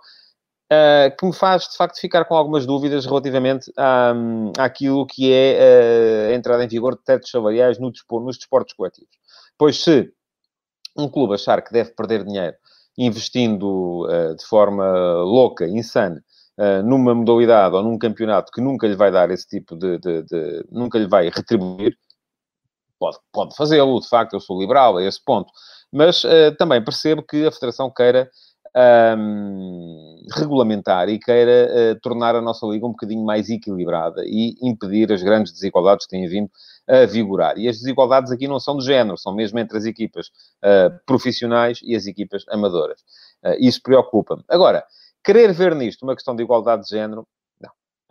que 1.19 1.25
me 1.25 1.33
faz, 1.33 1.67
de 1.67 1.75
facto, 1.75 1.99
ficar 1.99 2.23
com 2.23 2.33
algumas 2.33 2.65
dúvidas 2.65 3.05
relativamente 3.05 3.69
à, 3.75 4.13
àquilo 4.57 5.05
que 5.05 5.29
é 5.33 6.29
a 6.31 6.33
entrada 6.33 6.63
em 6.63 6.67
vigor 6.69 6.95
de 6.95 7.03
tetos 7.03 7.29
salariais 7.29 7.77
no 7.77 7.91
nos 8.21 8.37
desportos 8.37 8.73
coletivos. 8.73 9.11
Pois 9.57 9.83
se 9.83 10.13
um 10.97 11.09
clube 11.09 11.33
achar 11.33 11.61
que 11.61 11.73
deve 11.73 11.91
perder 11.91 12.23
dinheiro 12.23 12.55
investindo 12.97 14.05
uh, 14.05 14.35
de 14.35 14.45
forma 14.45 14.85
louca, 15.23 15.67
insana, 15.67 16.23
numa 16.85 17.15
modalidade 17.15 17.75
ou 17.75 17.81
num 17.81 17.97
campeonato 17.97 18.51
que 18.51 18.61
nunca 18.61 18.85
lhe 18.87 18.95
vai 18.95 19.11
dar 19.11 19.31
esse 19.31 19.47
tipo 19.47 19.75
de... 19.75 19.97
de, 19.97 20.21
de 20.23 20.65
nunca 20.69 20.99
lhe 20.99 21.07
vai 21.07 21.27
retribuir, 21.29 21.97
pode, 22.99 23.17
pode 23.31 23.55
fazê-lo, 23.55 23.99
de 23.99 24.07
facto, 24.07 24.33
eu 24.33 24.39
sou 24.39 24.59
liberal 24.59 24.97
a 24.97 25.03
esse 25.03 25.19
ponto. 25.23 25.51
Mas 25.91 26.21
também 26.59 26.83
percebo 26.83 27.23
que 27.23 27.47
a 27.47 27.51
Federação 27.51 27.89
queira 27.89 28.29
um, 28.75 30.15
regulamentar 30.33 31.09
e 31.09 31.19
queira 31.19 31.69
uh, 31.69 31.99
tornar 31.99 32.35
a 32.35 32.41
nossa 32.41 32.65
liga 32.65 32.85
um 32.85 32.91
bocadinho 32.91 33.23
mais 33.25 33.49
equilibrada 33.49 34.23
e 34.25 34.55
impedir 34.61 35.11
as 35.11 35.21
grandes 35.21 35.51
desigualdades 35.51 36.05
que 36.05 36.11
têm 36.11 36.27
vindo 36.27 36.49
a 36.87 37.05
vigorar. 37.05 37.57
E 37.57 37.67
as 37.67 37.77
desigualdades 37.77 38.31
aqui 38.31 38.47
não 38.47 38.59
são 38.59 38.77
de 38.77 38.85
género, 38.85 39.17
são 39.17 39.33
mesmo 39.33 39.59
entre 39.59 39.77
as 39.77 39.85
equipas 39.85 40.27
uh, 40.27 40.97
profissionais 41.05 41.79
e 41.83 41.95
as 41.95 42.05
equipas 42.05 42.43
amadoras. 42.49 43.01
Uh, 43.43 43.55
isso 43.59 43.81
preocupa-me. 43.81 44.43
Agora, 44.49 44.83
querer 45.23 45.53
ver 45.53 45.75
nisto 45.75 46.03
uma 46.03 46.15
questão 46.15 46.35
de 46.35 46.43
igualdade 46.43 46.83
de 46.83 46.89
género, 46.89 47.27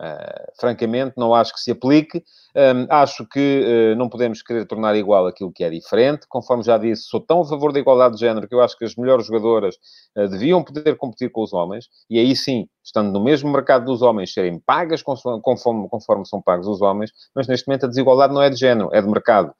Uh, 0.01 0.51
francamente, 0.59 1.13
não 1.15 1.35
acho 1.35 1.53
que 1.53 1.59
se 1.59 1.69
aplique. 1.69 2.23
Um, 2.55 2.87
acho 2.89 3.23
que 3.27 3.93
uh, 3.93 3.95
não 3.95 4.09
podemos 4.09 4.41
querer 4.41 4.65
tornar 4.65 4.95
igual 4.95 5.27
aquilo 5.27 5.51
que 5.51 5.63
é 5.63 5.69
diferente. 5.69 6.25
Conforme 6.27 6.63
já 6.63 6.75
disse, 6.75 7.03
sou 7.03 7.21
tão 7.21 7.41
a 7.41 7.45
favor 7.45 7.71
da 7.71 7.79
igualdade 7.79 8.15
de 8.15 8.21
género 8.21 8.47
que 8.47 8.55
eu 8.55 8.61
acho 8.61 8.75
que 8.75 8.83
as 8.83 8.95
melhores 8.95 9.27
jogadoras 9.27 9.75
uh, 10.17 10.27
deviam 10.27 10.63
poder 10.63 10.97
competir 10.97 11.31
com 11.31 11.43
os 11.43 11.53
homens. 11.53 11.85
E 12.09 12.17
aí 12.17 12.35
sim, 12.35 12.67
estando 12.83 13.11
no 13.11 13.23
mesmo 13.23 13.51
mercado 13.51 13.85
dos 13.85 14.01
homens, 14.01 14.33
serem 14.33 14.59
pagas 14.59 15.03
conforme, 15.03 15.39
conforme 15.87 16.25
são 16.25 16.41
pagos 16.41 16.67
os 16.67 16.81
homens. 16.81 17.11
Mas 17.35 17.47
neste 17.47 17.67
momento 17.67 17.85
a 17.85 17.89
desigualdade 17.89 18.33
não 18.33 18.41
é 18.41 18.49
de 18.49 18.57
género, 18.57 18.89
é 18.91 18.99
de 18.99 19.07
mercado. 19.07 19.53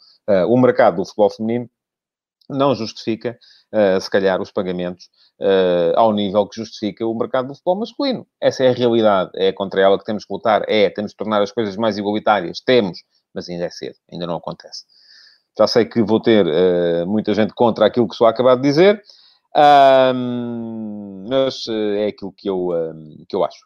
o 0.50 0.58
mercado 0.58 0.96
do 0.96 1.06
futebol 1.06 1.30
feminino 1.30 1.70
não 2.52 2.76
justifica, 2.76 3.38
se 4.00 4.10
calhar, 4.10 4.42
os 4.42 4.52
pagamentos 4.52 5.10
uh, 5.42 5.98
ao 5.98 6.14
nível 6.14 6.48
que 6.48 6.56
justifica 6.56 7.06
o 7.06 7.18
mercado 7.18 7.48
do 7.48 7.56
futebol 7.56 7.80
masculino. 7.80 8.28
Essa 8.40 8.64
é 8.64 8.70
a 8.70 8.74
realidade, 8.74 9.32
é 9.36 9.52
contra 9.52 9.82
ela 9.82 9.98
que 9.98 10.06
temos 10.06 10.24
que 10.24 10.34
lutar, 10.34 10.64
é, 10.68 10.90
temos 10.90 11.12
que 11.12 11.18
tornar 11.18 11.42
as 11.42 11.52
coisas 11.52 11.76
mais 11.76 11.98
igualitárias, 11.98 12.62
temos, 12.62 13.00
mas 13.34 13.50
ainda 13.50 13.66
é 13.66 13.70
cedo, 13.70 13.96
ainda 14.12 14.28
não 14.28 14.36
acontece. 14.36 14.86
Já 15.58 15.68
sei 15.68 15.86
que 15.86 16.02
vou 16.02 16.22
ter 16.22 16.46
uh, 16.46 17.08
muita 17.08 17.34
gente 17.34 17.54
contra 17.54 17.88
aquilo 17.88 18.08
que 18.08 18.16
só 18.16 18.28
acabado 18.28 18.62
de 18.62 18.68
dizer, 18.68 19.02
mas 21.28 21.66
uh, 21.68 21.96
é 21.98 22.08
aquilo 22.08 22.32
que 22.32 22.50
eu, 22.50 22.70
que 23.28 23.36
eu 23.36 23.44
acho. 23.44 23.66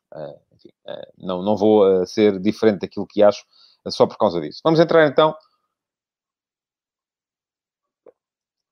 Enfim, 0.56 0.70
não, 1.18 1.44
não 1.44 1.56
vou 1.56 2.06
ser 2.06 2.40
diferente 2.40 2.80
daquilo 2.80 3.06
que 3.06 3.22
acho 3.22 3.44
só 3.90 4.08
por 4.08 4.18
causa 4.18 4.42
disso. 4.42 4.62
Vamos 4.64 4.80
entrar 4.80 5.08
então 5.08 5.36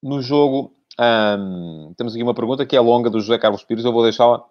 no 0.04 0.22
jogo 0.22 0.74
um, 1.00 1.94
temos 1.98 2.14
aqui 2.14 2.22
uma 2.22 2.36
pergunta 2.36 2.66
que 2.66 2.76
é 2.76 2.80
longa 2.80 3.10
do 3.10 3.20
José 3.20 3.38
Carlos 3.40 3.64
Pires. 3.64 3.86
Eu 3.86 3.94
vou 3.94 4.04
deixá-la 4.04 4.44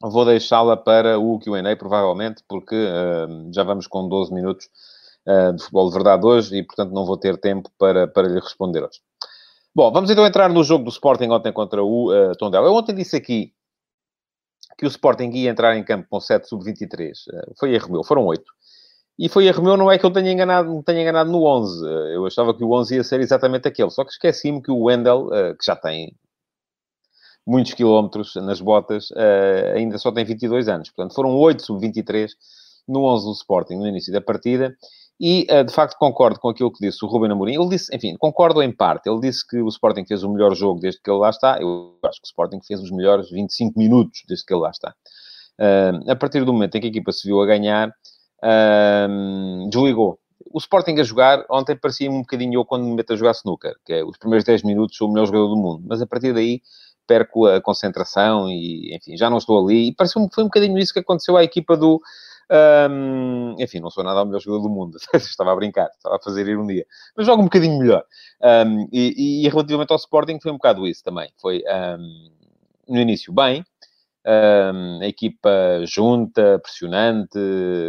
vou 0.00 0.24
deixá-la 0.24 0.76
para 0.76 1.18
o 1.18 1.38
Q&A, 1.38 1.76
provavelmente, 1.76 2.42
porque 2.48 2.74
já 3.52 3.62
vamos 3.62 3.86
com 3.86 4.08
12 4.08 4.34
minutos 4.34 4.68
uh, 5.26 5.52
de 5.54 5.62
futebol 5.62 5.88
de 5.88 5.94
verdade 5.94 6.26
hoje 6.26 6.56
e, 6.56 6.62
portanto, 6.64 6.92
não 6.92 7.06
vou 7.06 7.16
ter 7.16 7.38
tempo 7.38 7.70
para, 7.78 8.08
para 8.08 8.26
lhe 8.26 8.40
responder 8.40 8.82
hoje. 8.82 9.00
Bom, 9.74 9.92
vamos 9.92 10.10
então 10.10 10.26
entrar 10.26 10.48
no 10.48 10.64
jogo 10.64 10.84
do 10.84 10.90
Sporting 10.90 11.28
ontem 11.28 11.52
contra 11.52 11.82
o 11.84 12.12
uh, 12.12 12.36
Tondela. 12.36 12.66
Eu 12.66 12.74
ontem 12.74 12.94
disse 12.94 13.16
aqui 13.16 13.54
que 14.76 14.84
o 14.84 14.88
Sporting 14.88 15.30
ia 15.30 15.50
entrar 15.50 15.76
em 15.76 15.84
campo 15.84 16.08
com 16.10 16.20
7 16.20 16.48
sub-23. 16.48 17.12
Uh, 17.12 17.54
foi 17.58 17.72
erro 17.72 17.92
meu, 17.92 18.02
foram 18.02 18.26
8. 18.26 18.42
E 19.18 19.28
foi 19.28 19.46
erro 19.46 19.62
meu, 19.62 19.76
não 19.76 19.90
é 19.90 19.98
que 19.98 20.06
eu 20.06 20.10
tenha 20.10 20.32
enganado, 20.32 20.74
me 20.74 20.82
tenha 20.82 21.02
enganado 21.02 21.30
no 21.30 21.44
11. 21.44 21.86
Eh, 21.86 22.16
eu 22.16 22.26
achava 22.26 22.54
que 22.54 22.64
o 22.64 22.72
11 22.72 22.96
ia 22.96 23.04
ser 23.04 23.20
exatamente 23.20 23.68
aquele. 23.68 23.90
Só 23.90 24.04
que 24.04 24.10
esqueci-me 24.12 24.62
que 24.62 24.70
o 24.70 24.84
Wendel, 24.84 25.28
eh, 25.32 25.54
que 25.54 25.64
já 25.64 25.76
tem 25.76 26.16
muitos 27.46 27.74
quilómetros 27.74 28.34
nas 28.36 28.60
botas, 28.60 29.08
eh, 29.16 29.74
ainda 29.76 29.98
só 29.98 30.10
tem 30.12 30.24
22 30.24 30.68
anos. 30.68 30.90
Portanto, 30.90 31.14
foram 31.14 31.36
8 31.36 31.62
sub-23 31.62 32.30
no 32.88 33.04
11 33.04 33.24
do 33.26 33.32
Sporting, 33.32 33.76
no 33.76 33.86
início 33.86 34.12
da 34.12 34.20
partida. 34.20 34.74
E, 35.20 35.46
de 35.64 35.72
facto, 35.72 35.96
concordo 35.98 36.40
com 36.40 36.48
aquilo 36.48 36.72
que 36.72 36.84
disse 36.84 37.04
o 37.04 37.08
Ruben 37.08 37.30
Amorim. 37.30 37.54
Ele 37.54 37.68
disse, 37.68 37.94
enfim, 37.94 38.16
concordo 38.18 38.60
em 38.60 38.72
parte. 38.74 39.08
Ele 39.08 39.20
disse 39.20 39.46
que 39.46 39.58
o 39.58 39.68
Sporting 39.68 40.04
fez 40.04 40.24
o 40.24 40.32
melhor 40.32 40.52
jogo 40.56 40.80
desde 40.80 41.00
que 41.00 41.08
ele 41.08 41.18
lá 41.20 41.30
está. 41.30 41.60
Eu 41.60 41.96
acho 42.02 42.20
que 42.20 42.26
o 42.26 42.30
Sporting 42.30 42.60
fez 42.66 42.80
os 42.80 42.90
melhores 42.90 43.30
25 43.30 43.78
minutos 43.78 44.22
desde 44.26 44.44
que 44.44 44.52
ele 44.52 44.62
lá 44.62 44.70
está. 44.70 44.92
a 46.08 46.16
partir 46.16 46.44
do 46.44 46.52
momento 46.52 46.74
em 46.74 46.80
que 46.80 46.86
a 46.88 46.90
equipa 46.90 47.12
se 47.12 47.28
viu 47.28 47.40
a 47.40 47.46
ganhar, 47.46 47.94
um, 48.42 49.68
desligou. 49.70 50.18
O 50.52 50.58
Sporting 50.58 50.98
a 51.00 51.02
jogar, 51.02 51.44
ontem 51.50 51.76
parecia-me 51.76 52.14
um 52.14 52.20
bocadinho 52.20 52.54
eu 52.54 52.64
quando 52.64 52.84
me 52.84 52.94
meto 52.94 53.12
a 53.12 53.16
jogar 53.16 53.32
snooker, 53.32 53.74
que 53.86 53.92
é 53.92 54.04
os 54.04 54.18
primeiros 54.18 54.44
10 54.44 54.64
minutos 54.64 54.96
sou 54.96 55.08
o 55.08 55.12
melhor 55.12 55.26
jogador 55.26 55.48
do 55.48 55.56
mundo, 55.56 55.84
mas 55.86 56.02
a 56.02 56.06
partir 56.06 56.34
daí 56.34 56.60
perco 57.06 57.46
a 57.46 57.60
concentração 57.60 58.48
e, 58.48 58.94
enfim, 58.94 59.16
já 59.16 59.28
não 59.30 59.38
estou 59.38 59.62
ali. 59.64 59.88
E 59.88 59.94
pareceu-me 59.94 60.28
foi 60.32 60.44
um 60.44 60.48
bocadinho 60.48 60.78
isso 60.78 60.92
que 60.92 61.00
aconteceu 61.00 61.36
à 61.36 61.44
equipa 61.44 61.76
do. 61.76 62.00
Um, 62.90 63.54
enfim, 63.58 63.80
não 63.80 63.88
sou 63.88 64.04
nada 64.04 64.22
o 64.22 64.26
melhor 64.26 64.40
jogador 64.40 64.62
do 64.62 64.68
mundo, 64.68 64.98
estava 65.14 65.52
a 65.52 65.56
brincar, 65.56 65.88
estava 65.96 66.16
a 66.16 66.20
fazer 66.20 66.46
ironia, 66.46 66.84
mas 67.16 67.24
jogo 67.24 67.40
um 67.40 67.46
bocadinho 67.46 67.78
melhor. 67.78 68.04
Um, 68.42 68.88
e, 68.92 69.44
e, 69.46 69.48
relativamente 69.48 69.90
ao 69.90 69.96
Sporting, 69.96 70.38
foi 70.38 70.50
um 70.50 70.56
bocado 70.56 70.86
isso 70.86 71.02
também. 71.02 71.30
Foi 71.40 71.62
um, 71.98 72.30
no 72.88 73.00
início 73.00 73.32
bem, 73.32 73.64
a 74.24 75.06
equipa 75.06 75.50
junta, 75.84 76.58
pressionante, 76.60 77.38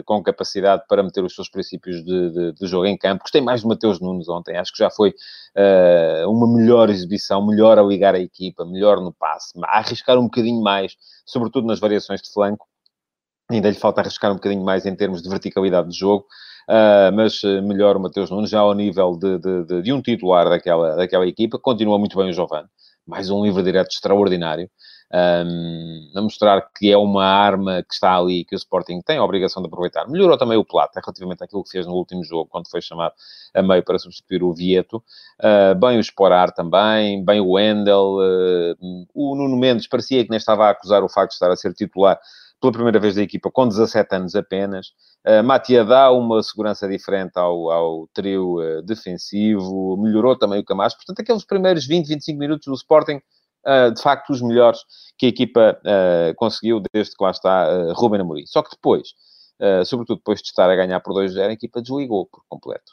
com 0.05 0.23
capacidade 0.23 0.83
para 0.87 1.03
meter 1.03 1.23
os 1.23 1.35
seus 1.35 1.47
princípios 1.47 2.03
de, 2.03 2.31
de, 2.31 2.51
de, 2.53 2.67
jogo 2.67 2.85
em 2.85 2.97
campo. 2.97 3.21
Gostei 3.21 3.41
mais 3.41 3.61
do 3.61 3.67
Mateus 3.67 3.99
Nunes 3.99 4.27
ontem, 4.27 4.57
acho 4.57 4.71
que 4.71 4.79
já 4.79 4.89
foi 4.89 5.09
uh, 5.09 6.29
uma 6.29 6.47
melhor 6.47 6.89
exibição, 6.89 7.45
melhor 7.45 7.77
a 7.77 7.83
ligar 7.83 8.15
a 8.15 8.19
equipa, 8.19 8.65
melhor 8.65 8.99
no 8.99 9.13
passe, 9.13 9.53
a 9.63 9.77
arriscar 9.77 10.17
um 10.17 10.23
bocadinho 10.23 10.61
mais, 10.61 10.95
sobretudo 11.25 11.67
nas 11.67 11.79
variações 11.79 12.21
de 12.21 12.31
flanco. 12.31 12.67
Ainda 13.51 13.69
lhe 13.69 13.75
falta 13.75 14.01
arriscar 14.01 14.31
um 14.31 14.35
bocadinho 14.35 14.63
mais 14.63 14.85
em 14.85 14.95
termos 14.95 15.21
de 15.21 15.29
verticalidade 15.29 15.89
de 15.89 15.97
jogo. 15.97 16.25
Uh, 16.67 17.11
mas 17.13 17.41
melhor 17.61 17.97
o 17.97 17.99
Mateus 17.99 18.31
Nunes, 18.31 18.49
já 18.49 18.61
ao 18.61 18.73
nível 18.73 19.17
de, 19.17 19.37
de, 19.37 19.81
de, 19.81 19.91
um 19.91 20.01
titular 20.01 20.49
daquela, 20.49 20.95
daquela 20.95 21.27
equipa. 21.27 21.59
Continua 21.59 21.99
muito 21.99 22.17
bem 22.17 22.29
o 22.29 22.33
Giovanni, 22.33 22.69
mais 23.05 23.29
um 23.29 23.43
livro 23.43 23.61
direto 23.61 23.91
extraordinário 23.91 24.69
um, 25.13 26.11
a 26.15 26.21
mostrar 26.21 26.67
que 26.75 26.91
é 26.91 26.97
uma 26.97 27.23
arma 27.23 27.83
que 27.83 27.93
está 27.93 28.17
ali, 28.17 28.43
que 28.43 28.55
o 28.55 28.57
Sporting 28.57 28.99
tem 29.01 29.17
a 29.17 29.23
obrigação 29.23 29.61
de 29.61 29.67
aproveitar. 29.67 30.07
Melhorou 30.09 30.37
também 30.37 30.57
o 30.57 30.65
Plata, 30.65 30.99
relativamente 30.99 31.43
àquilo 31.43 31.63
que 31.63 31.69
fez 31.69 31.85
no 31.85 31.93
último 31.93 32.23
jogo, 32.23 32.49
quando 32.49 32.67
foi 32.67 32.81
chamado 32.81 33.13
a 33.53 33.61
meio 33.61 33.83
para 33.83 33.99
substituir 33.99 34.41
o 34.41 34.53
Vieto. 34.53 35.03
Uh, 35.39 35.75
bem 35.79 35.97
o 35.97 35.99
Esporar 35.99 36.51
também, 36.51 37.23
bem 37.23 37.39
o 37.39 37.51
Wendel. 37.51 38.17
Uh, 38.17 39.05
o 39.13 39.35
Nuno 39.35 39.55
Mendes 39.55 39.87
parecia 39.87 40.23
que 40.23 40.31
nem 40.31 40.37
estava 40.37 40.65
a 40.65 40.69
acusar 40.71 41.03
o 41.03 41.09
facto 41.09 41.29
de 41.29 41.35
estar 41.35 41.51
a 41.51 41.55
ser 41.55 41.73
titular 41.73 42.19
pela 42.59 42.71
primeira 42.73 42.99
vez 42.99 43.15
da 43.15 43.21
equipa, 43.21 43.51
com 43.51 43.67
17 43.67 44.15
anos 44.15 44.35
apenas. 44.35 44.93
Uh, 45.27 45.43
Matia 45.43 45.85
dá 45.85 46.11
uma 46.11 46.41
segurança 46.41 46.87
diferente 46.87 47.33
ao, 47.35 47.69
ao 47.69 48.07
trio 48.13 48.59
uh, 48.59 48.81
defensivo, 48.81 49.95
melhorou 49.97 50.35
também 50.35 50.59
o 50.59 50.65
Camacho. 50.65 50.95
Portanto, 50.95 51.19
aqueles 51.19 51.45
primeiros 51.45 51.85
20, 51.85 52.07
25 52.07 52.39
minutos 52.39 52.65
do 52.65 52.73
Sporting 52.73 53.21
de 53.95 54.01
facto, 54.01 54.31
os 54.31 54.41
melhores 54.41 54.79
que 55.17 55.25
a 55.25 55.29
equipa 55.29 55.79
uh, 55.79 56.35
conseguiu 56.35 56.81
desde 56.93 57.15
que 57.15 57.23
lá 57.23 57.31
está 57.31 57.69
uh, 57.69 57.93
Ruben 57.93 58.21
Amorim. 58.21 58.45
Só 58.45 58.61
que 58.61 58.71
depois, 58.71 59.09
sobretudo 59.85 60.17
depois 60.17 60.41
de 60.41 60.47
estar 60.47 60.69
a 60.69 60.75
ganhar 60.75 60.99
por 60.99 61.13
2-0, 61.13 61.47
a 61.47 61.53
equipa 61.53 61.81
desligou 61.81 62.25
por 62.25 62.43
completo. 62.49 62.91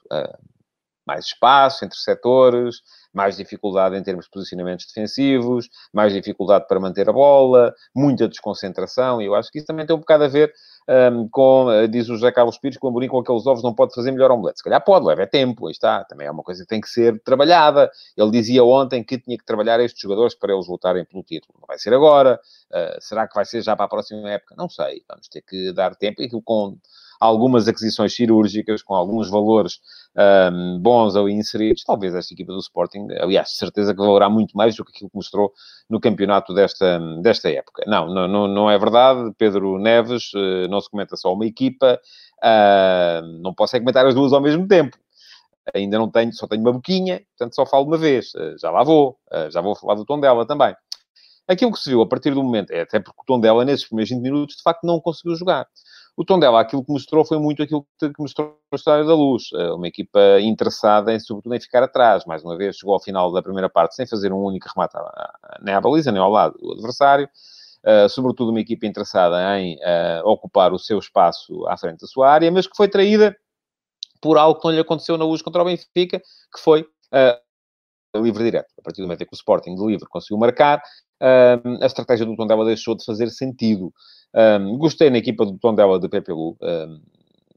Mais 1.06 1.26
espaço 1.26 1.84
entre 1.84 1.98
setores, 1.98 2.76
mais 3.12 3.36
dificuldade 3.36 3.96
em 3.96 4.02
termos 4.02 4.26
de 4.26 4.30
posicionamentos 4.30 4.86
defensivos, 4.86 5.68
mais 5.92 6.12
dificuldade 6.12 6.66
para 6.68 6.78
manter 6.78 7.08
a 7.08 7.12
bola, 7.12 7.74
muita 7.94 8.28
desconcentração, 8.28 9.20
e 9.20 9.26
eu 9.26 9.34
acho 9.34 9.50
que 9.50 9.58
isso 9.58 9.66
também 9.66 9.86
tem 9.86 9.96
um 9.96 10.00
bocado 10.00 10.24
a 10.24 10.28
ver 10.28 10.52
um, 10.88 11.28
com, 11.28 11.70
eh, 11.70 11.86
diz 11.86 12.08
o 12.08 12.14
José 12.14 12.32
Carlos 12.32 12.58
Pires, 12.58 12.76
que 12.76 12.84
o 12.84 12.88
Amorim 12.88 13.06
com 13.06 13.20
aqueles 13.20 13.46
ovos 13.46 13.62
não 13.62 13.72
pode 13.72 13.94
fazer 13.94 14.10
melhor 14.10 14.30
omelete. 14.32 14.58
Se 14.58 14.64
calhar 14.64 14.82
pode, 14.82 15.06
leva 15.06 15.24
tempo, 15.24 15.66
aí 15.66 15.72
está. 15.72 16.04
Também 16.04 16.26
é 16.26 16.30
uma 16.30 16.42
coisa 16.42 16.62
que 16.62 16.68
tem 16.68 16.80
que 16.80 16.88
ser 16.88 17.20
trabalhada. 17.22 17.88
Ele 18.16 18.30
dizia 18.32 18.64
ontem 18.64 19.04
que 19.04 19.18
tinha 19.18 19.38
que 19.38 19.44
trabalhar 19.44 19.78
estes 19.78 20.00
jogadores 20.00 20.34
para 20.34 20.52
eles 20.52 20.66
lutarem 20.66 21.04
pelo 21.04 21.22
título. 21.22 21.54
Não 21.60 21.66
vai 21.66 21.78
ser 21.78 21.94
agora. 21.94 22.40
Uh, 22.70 23.00
será 23.00 23.28
que 23.28 23.34
vai 23.34 23.44
ser 23.44 23.62
já 23.62 23.76
para 23.76 23.84
a 23.84 23.88
próxima 23.88 24.28
época? 24.30 24.54
Não 24.58 24.68
sei. 24.68 25.04
Vamos 25.08 25.28
ter 25.28 25.42
que 25.42 25.72
dar 25.72 25.94
tempo. 25.94 26.22
E 26.22 26.28
com 26.42 26.76
algumas 27.20 27.68
aquisições 27.68 28.14
cirúrgicas 28.14 28.82
com 28.82 28.94
alguns 28.94 29.28
valores 29.28 29.78
um, 30.52 30.78
bons 30.80 31.14
ali 31.14 31.32
inseridos, 31.34 31.84
talvez 31.84 32.14
esta 32.14 32.32
equipa 32.32 32.52
do 32.52 32.58
Sporting, 32.58 33.06
aliás, 33.20 33.56
certeza 33.56 33.94
que 33.94 34.00
valerá 34.00 34.28
muito 34.28 34.56
mais 34.56 34.74
do 34.74 34.84
que 34.84 34.90
aquilo 34.90 35.10
que 35.10 35.16
mostrou 35.16 35.52
no 35.88 36.00
campeonato 36.00 36.54
desta, 36.54 36.98
desta 37.22 37.50
época. 37.50 37.84
Não, 37.86 38.08
não, 38.08 38.48
não 38.48 38.70
é 38.70 38.78
verdade, 38.78 39.32
Pedro 39.36 39.78
Neves, 39.78 40.32
uh, 40.34 40.66
não 40.68 40.80
se 40.80 40.90
comenta 40.90 41.16
só 41.16 41.32
uma 41.32 41.46
equipa, 41.46 42.00
uh, 42.42 43.26
não 43.42 43.54
posso 43.54 43.76
é 43.76 43.80
comentar 43.80 44.06
as 44.06 44.14
duas 44.14 44.32
ao 44.32 44.40
mesmo 44.40 44.66
tempo. 44.66 44.96
Ainda 45.74 45.98
não 45.98 46.10
tenho, 46.10 46.32
só 46.32 46.48
tenho 46.48 46.62
uma 46.62 46.72
boquinha, 46.72 47.22
portanto 47.36 47.54
só 47.54 47.66
falo 47.66 47.84
uma 47.86 47.98
vez. 47.98 48.34
Uh, 48.34 48.58
já 48.58 48.70
lá 48.70 48.82
vou, 48.82 49.18
já 49.50 49.60
vou 49.60 49.76
falar 49.76 49.94
do 49.94 50.04
tom 50.04 50.18
dela 50.18 50.46
também. 50.46 50.74
Aquilo 51.46 51.72
que 51.72 51.80
se 51.80 51.90
viu 51.90 52.00
a 52.00 52.06
partir 52.06 52.32
do 52.32 52.42
momento, 52.42 52.70
é 52.70 52.82
até 52.82 53.00
porque 53.00 53.20
o 53.20 53.24
Tondela, 53.24 53.64
nesses 53.64 53.84
primeiros 53.84 54.10
20 54.10 54.22
minutos, 54.22 54.56
de 54.56 54.62
facto, 54.62 54.84
não 54.84 55.00
conseguiu 55.00 55.34
jogar. 55.34 55.66
O 56.20 56.24
Tondela, 56.24 56.60
aquilo 56.60 56.84
que 56.84 56.92
mostrou 56.92 57.24
foi 57.24 57.38
muito 57.38 57.62
aquilo 57.62 57.86
que 57.98 58.12
mostrou 58.18 58.60
a 58.70 58.76
História 58.76 59.06
da 59.06 59.14
Luz. 59.14 59.44
Eh, 59.54 59.72
uma 59.72 59.88
equipa 59.88 60.20
interessada, 60.42 61.14
em, 61.14 61.18
sobretudo, 61.18 61.54
em 61.54 61.60
ficar 61.60 61.82
atrás. 61.82 62.26
Mais 62.26 62.44
uma 62.44 62.58
vez, 62.58 62.76
chegou 62.76 62.92
ao 62.92 63.00
final 63.00 63.32
da 63.32 63.42
primeira 63.42 63.70
parte 63.70 63.94
sem 63.94 64.06
fazer 64.06 64.30
um 64.30 64.36
único 64.36 64.68
remate 64.68 64.98
nem 65.62 65.74
à 65.74 65.80
baliza, 65.80 66.12
nem 66.12 66.20
ao 66.20 66.30
lado 66.30 66.58
do 66.58 66.74
adversário. 66.74 67.26
Uh, 67.82 68.06
sobretudo 68.10 68.50
uma 68.50 68.60
equipa 68.60 68.84
interessada 68.84 69.58
em 69.58 69.76
uh, 69.76 70.28
ocupar 70.28 70.74
o 70.74 70.78
seu 70.78 70.98
espaço 70.98 71.66
à 71.66 71.78
frente 71.78 72.00
da 72.00 72.06
sua 72.06 72.30
área, 72.30 72.52
mas 72.52 72.66
que 72.66 72.76
foi 72.76 72.86
traída 72.86 73.34
por 74.20 74.36
algo 74.36 74.60
que 74.60 74.66
não 74.66 74.74
lhe 74.74 74.80
aconteceu 74.80 75.16
na 75.16 75.24
luz 75.24 75.40
contra 75.40 75.62
o 75.62 75.64
Benfica, 75.64 76.18
que 76.18 76.60
foi 76.60 76.82
uh, 76.82 78.20
livre 78.20 78.44
direto. 78.44 78.68
A 78.78 78.82
partir 78.82 79.00
do 79.00 79.04
momento 79.04 79.22
em 79.22 79.26
que 79.26 79.32
o 79.32 79.36
Sporting 79.36 79.74
de 79.74 79.86
livre 79.86 80.06
conseguiu 80.10 80.36
marcar, 80.36 80.82
a 81.22 81.86
estratégia 81.86 82.24
do 82.24 82.34
Tondela 82.34 82.64
deixou 82.64 82.94
de 82.94 83.04
fazer 83.04 83.28
sentido. 83.28 83.92
Um, 84.34 84.78
gostei 84.78 85.10
na 85.10 85.18
equipa 85.18 85.44
do 85.44 85.58
Tondela 85.58 85.98
de 85.98 86.08
Pepe 86.08 86.32
Lu. 86.32 86.56
Um, 86.60 87.00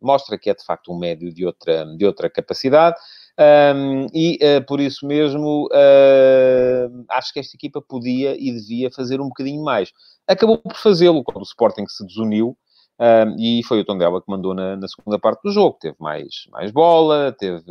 mostra 0.01 0.37
que 0.37 0.49
é, 0.49 0.53
de 0.53 0.63
facto, 0.63 0.91
um 0.91 0.97
médio 0.97 1.33
de 1.33 1.45
outra, 1.45 1.85
de 1.95 2.05
outra 2.05 2.29
capacidade. 2.29 2.97
Um, 3.39 4.07
e 4.13 4.37
uh, 4.43 4.63
por 4.67 4.79
isso 4.79 5.07
mesmo 5.07 5.67
uh, 5.71 7.05
acho 7.09 7.33
que 7.33 7.39
esta 7.39 7.55
equipa 7.55 7.81
podia 7.81 8.35
e 8.37 8.51
devia 8.51 8.91
fazer 8.91 9.19
um 9.19 9.27
bocadinho 9.27 9.63
mais. 9.63 9.91
Acabou 10.27 10.59
por 10.59 10.75
fazê-lo 10.75 11.23
quando 11.23 11.39
o 11.39 11.47
Sporting 11.47 11.87
se 11.87 12.05
desuniu 12.05 12.55
um, 12.99 13.35
e 13.39 13.63
foi 13.63 13.79
o 13.79 13.85
Tondela 13.85 14.21
que 14.21 14.29
mandou 14.29 14.53
na, 14.53 14.75
na, 14.75 14.87
segunda 14.87 15.17
parte 15.17 15.41
do 15.43 15.51
jogo. 15.51 15.77
Teve 15.81 15.95
mais, 15.99 16.45
mais 16.51 16.69
bola, 16.71 17.35
teve, 17.37 17.63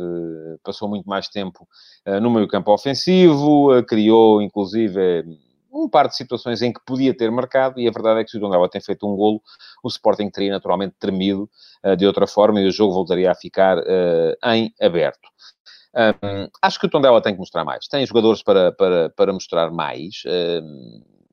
passou 0.65 0.89
muito 0.89 1.07
mais 1.07 1.29
tempo 1.29 1.65
uh, 2.05 2.19
no 2.19 2.29
meio 2.29 2.47
campo 2.47 2.73
ofensivo, 2.73 3.69
criou 3.87 4.41
inclusive 4.41 5.23
um 5.83 5.89
par 5.89 6.07
de 6.07 6.15
situações 6.15 6.61
em 6.61 6.71
que 6.71 6.79
podia 6.85 7.15
ter 7.15 7.29
marcado, 7.31 7.79
e 7.79 7.87
a 7.87 7.91
verdade 7.91 8.21
é 8.21 8.23
que 8.23 8.31
se 8.31 8.37
o 8.37 8.39
Tondela 8.39 8.69
tem 8.69 8.81
feito 8.81 9.07
um 9.07 9.15
golo, 9.15 9.41
o 9.83 9.87
Sporting 9.87 10.29
teria 10.29 10.51
naturalmente 10.51 10.95
tremido 10.99 11.49
uh, 11.83 11.95
de 11.95 12.05
outra 12.05 12.25
forma 12.25 12.59
e 12.61 12.67
o 12.67 12.71
jogo 12.71 12.93
voltaria 12.93 13.31
a 13.31 13.35
ficar 13.35 13.77
uh, 13.77 14.51
em 14.51 14.73
aberto. 14.81 15.29
Um, 15.95 16.49
acho 16.61 16.79
que 16.79 16.87
o 16.87 16.89
Tondela 16.89 17.21
tem 17.21 17.33
que 17.33 17.39
mostrar 17.39 17.63
mais. 17.63 17.87
Tem 17.87 18.05
jogadores 18.05 18.41
para, 18.41 18.71
para, 18.71 19.09
para 19.11 19.31
mostrar 19.31 19.69
mais. 19.69 20.23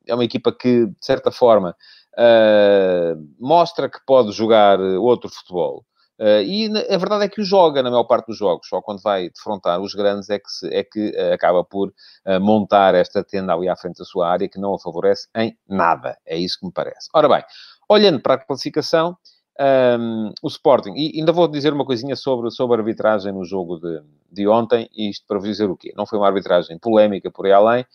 É 0.07 0.13
uma 0.13 0.23
equipa 0.23 0.51
que, 0.51 0.85
de 0.85 0.95
certa 1.01 1.31
forma, 1.31 1.75
uh, 2.13 3.27
mostra 3.39 3.89
que 3.89 3.99
pode 4.05 4.31
jogar 4.31 4.79
outro 4.79 5.29
futebol. 5.29 5.83
Uh, 6.21 6.43
e 6.43 6.69
a 6.87 6.97
verdade 6.99 7.25
é 7.25 7.27
que 7.27 7.41
o 7.41 7.43
joga 7.43 7.81
na 7.81 7.89
maior 7.89 8.03
parte 8.03 8.27
dos 8.27 8.37
jogos, 8.37 8.67
só 8.67 8.79
quando 8.79 9.01
vai 9.01 9.31
defrontar 9.31 9.81
os 9.81 9.95
grandes 9.95 10.29
é 10.29 10.37
que, 10.37 10.51
se, 10.51 10.67
é 10.71 10.83
que 10.83 11.09
uh, 11.17 11.33
acaba 11.33 11.63
por 11.63 11.87
uh, 11.87 12.39
montar 12.39 12.93
esta 12.93 13.23
tenda 13.23 13.55
ali 13.55 13.67
à 13.67 13.75
frente 13.75 13.97
da 13.97 14.05
sua 14.05 14.29
área 14.29 14.47
que 14.47 14.59
não 14.59 14.75
a 14.75 14.79
favorece 14.79 15.27
em 15.35 15.57
nada. 15.67 16.15
É 16.23 16.37
isso 16.37 16.59
que 16.59 16.65
me 16.67 16.71
parece. 16.71 17.09
Ora 17.11 17.27
bem, 17.27 17.43
olhando 17.89 18.19
para 18.19 18.35
a 18.35 18.37
classificação, 18.37 19.17
um, 19.59 19.63
ehm, 19.63 20.33
o 20.43 20.47
Sporting, 20.47 20.93
e 20.95 21.19
ainda 21.19 21.31
vou 21.31 21.47
dizer 21.47 21.73
uma 21.73 21.85
coisinha 21.85 22.15
sobre, 22.15 22.51
sobre 22.51 22.75
a 22.75 22.79
arbitragem 22.81 23.31
no 23.31 23.43
jogo 23.43 23.79
de, 23.79 24.03
de 24.31 24.47
ontem, 24.47 24.87
isto 24.95 25.25
para 25.25 25.39
vos 25.39 25.47
dizer 25.47 25.71
o 25.71 25.75
quê? 25.75 25.91
Não 25.97 26.05
foi 26.05 26.19
uma 26.19 26.27
arbitragem 26.27 26.77
polémica 26.77 27.31
por 27.31 27.47
aí 27.47 27.51
além, 27.51 27.85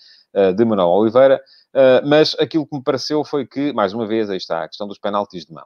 de 0.54 0.64
Manuel 0.66 0.88
Oliveira, 0.88 1.40
mas 2.04 2.36
aquilo 2.38 2.66
que 2.66 2.76
me 2.76 2.82
pareceu 2.82 3.24
foi 3.24 3.46
que, 3.46 3.72
mais 3.72 3.94
uma 3.94 4.06
vez, 4.06 4.28
aí 4.28 4.36
está 4.36 4.64
a 4.64 4.68
questão 4.68 4.86
dos 4.86 4.98
penaltis 4.98 5.46
de 5.46 5.54
mão. 5.54 5.64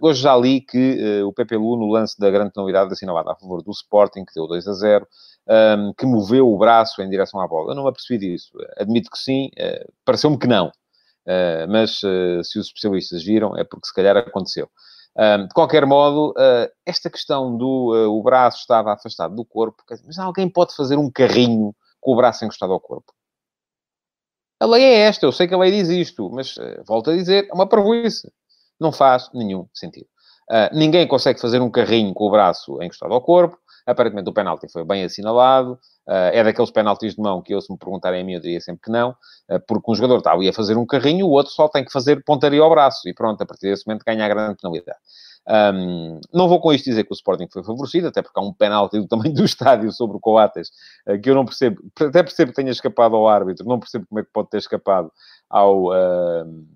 Hoje 0.00 0.22
já 0.22 0.34
li 0.34 0.62
que 0.62 1.22
uh, 1.22 1.26
o 1.26 1.32
Pepe 1.32 1.54
Lu, 1.54 1.76
no 1.76 1.88
lance 1.88 2.18
da 2.18 2.30
grande 2.30 2.52
penalidade 2.52 2.90
assinalada 2.90 3.32
a 3.32 3.36
favor 3.36 3.62
do 3.62 3.70
Sporting, 3.70 4.24
que 4.24 4.32
deu 4.34 4.46
2 4.46 4.66
a 4.66 4.72
0, 4.72 5.06
um, 5.78 5.92
que 5.92 6.06
moveu 6.06 6.48
o 6.48 6.56
braço 6.56 7.02
em 7.02 7.10
direção 7.10 7.38
à 7.38 7.46
bola. 7.46 7.72
Eu 7.72 7.74
não 7.74 7.82
me 7.82 7.90
apercebi 7.90 8.18
disso. 8.18 8.50
Admito 8.78 9.10
que 9.10 9.18
sim, 9.18 9.50
uh, 9.58 9.92
pareceu-me 10.06 10.38
que 10.38 10.46
não. 10.46 10.68
Uh, 10.68 11.68
mas 11.68 11.98
se 11.98 12.58
os 12.58 12.66
especialistas 12.68 13.22
viram, 13.22 13.54
é 13.58 13.64
porque 13.64 13.86
se 13.86 13.94
calhar 13.94 14.16
aconteceu. 14.16 14.70
Um, 15.14 15.46
de 15.46 15.52
qualquer 15.52 15.84
modo, 15.84 16.32
esta 16.86 17.10
questão 17.10 17.56
do 17.56 17.92
o 18.08 18.22
braço 18.22 18.58
estava 18.58 18.92
afastado 18.92 19.34
do 19.34 19.44
corpo, 19.44 19.82
mas 20.06 20.16
alguém 20.18 20.48
pode 20.48 20.74
fazer 20.76 20.96
um 20.96 21.10
carrinho 21.10 21.74
com 22.00 22.12
o 22.12 22.16
braço 22.16 22.44
encostado 22.44 22.72
ao 22.72 22.80
corpo? 22.80 23.12
A 24.60 24.66
lei 24.66 24.84
é 24.84 24.98
esta, 25.00 25.26
eu 25.26 25.32
sei 25.32 25.48
que 25.48 25.54
a 25.54 25.58
lei 25.58 25.72
diz 25.72 25.88
isto, 25.88 26.30
mas 26.30 26.54
volto 26.86 27.10
a 27.10 27.16
dizer, 27.16 27.48
é 27.50 27.52
uma 27.54 27.68
parvoíce. 27.68 28.30
Não 28.80 28.92
faz 28.92 29.30
nenhum 29.32 29.66
sentido. 29.72 30.06
Uh, 30.50 30.74
ninguém 30.74 31.06
consegue 31.06 31.40
fazer 31.40 31.60
um 31.60 31.70
carrinho 31.70 32.14
com 32.14 32.24
o 32.24 32.30
braço 32.30 32.82
encostado 32.82 33.12
ao 33.12 33.20
corpo. 33.20 33.58
Aparentemente 33.86 34.28
o 34.28 34.32
penalti 34.32 34.70
foi 34.70 34.84
bem 34.84 35.04
assinalado. 35.04 35.78
Uh, 36.06 36.32
é 36.32 36.42
daqueles 36.42 36.70
penaltis 36.70 37.14
de 37.14 37.20
mão 37.20 37.42
que 37.42 37.54
eu, 37.54 37.60
se 37.60 37.70
me 37.70 37.78
perguntarem 37.78 38.22
a 38.22 38.24
mim, 38.24 38.34
eu 38.34 38.40
diria 38.40 38.60
sempre 38.60 38.82
que 38.82 38.90
não. 38.90 39.10
Uh, 39.50 39.60
porque 39.66 39.90
um 39.90 39.94
jogador 39.94 40.18
está 40.18 40.32
ali 40.32 40.48
a 40.48 40.52
fazer 40.52 40.76
um 40.76 40.86
carrinho, 40.86 41.26
o 41.26 41.30
outro 41.30 41.52
só 41.52 41.68
tem 41.68 41.84
que 41.84 41.92
fazer 41.92 42.22
pontaria 42.24 42.62
ao 42.62 42.70
braço. 42.70 43.08
E 43.08 43.14
pronto, 43.14 43.42
a 43.42 43.46
partir 43.46 43.68
desse 43.68 43.86
momento 43.86 44.04
ganha 44.06 44.24
a 44.24 44.28
grande 44.28 44.56
penalidade. 44.60 44.98
Um, 45.48 46.20
não 46.32 46.46
vou 46.46 46.60
com 46.60 46.74
isto 46.74 46.84
dizer 46.84 47.04
que 47.04 47.12
o 47.12 47.14
Sporting 47.14 47.48
foi 47.50 47.64
favorecido, 47.64 48.08
até 48.08 48.20
porque 48.20 48.38
há 48.38 48.42
um 48.42 48.52
penalti 48.52 48.98
do 48.98 49.08
tamanho 49.08 49.32
do 49.32 49.44
estádio 49.46 49.90
sobre 49.92 50.18
o 50.18 50.20
Coates, 50.20 50.68
uh, 51.08 51.18
que 51.20 51.30
eu 51.30 51.34
não 51.34 51.44
percebo, 51.44 51.80
até 51.98 52.22
percebo 52.22 52.52
que 52.52 52.56
tenha 52.56 52.70
escapado 52.70 53.16
ao 53.16 53.26
árbitro, 53.26 53.66
não 53.66 53.78
percebo 53.78 54.06
como 54.06 54.20
é 54.20 54.24
que 54.24 54.30
pode 54.30 54.50
ter 54.50 54.58
escapado 54.58 55.10
ao, 55.48 55.86
uh, 55.86 56.66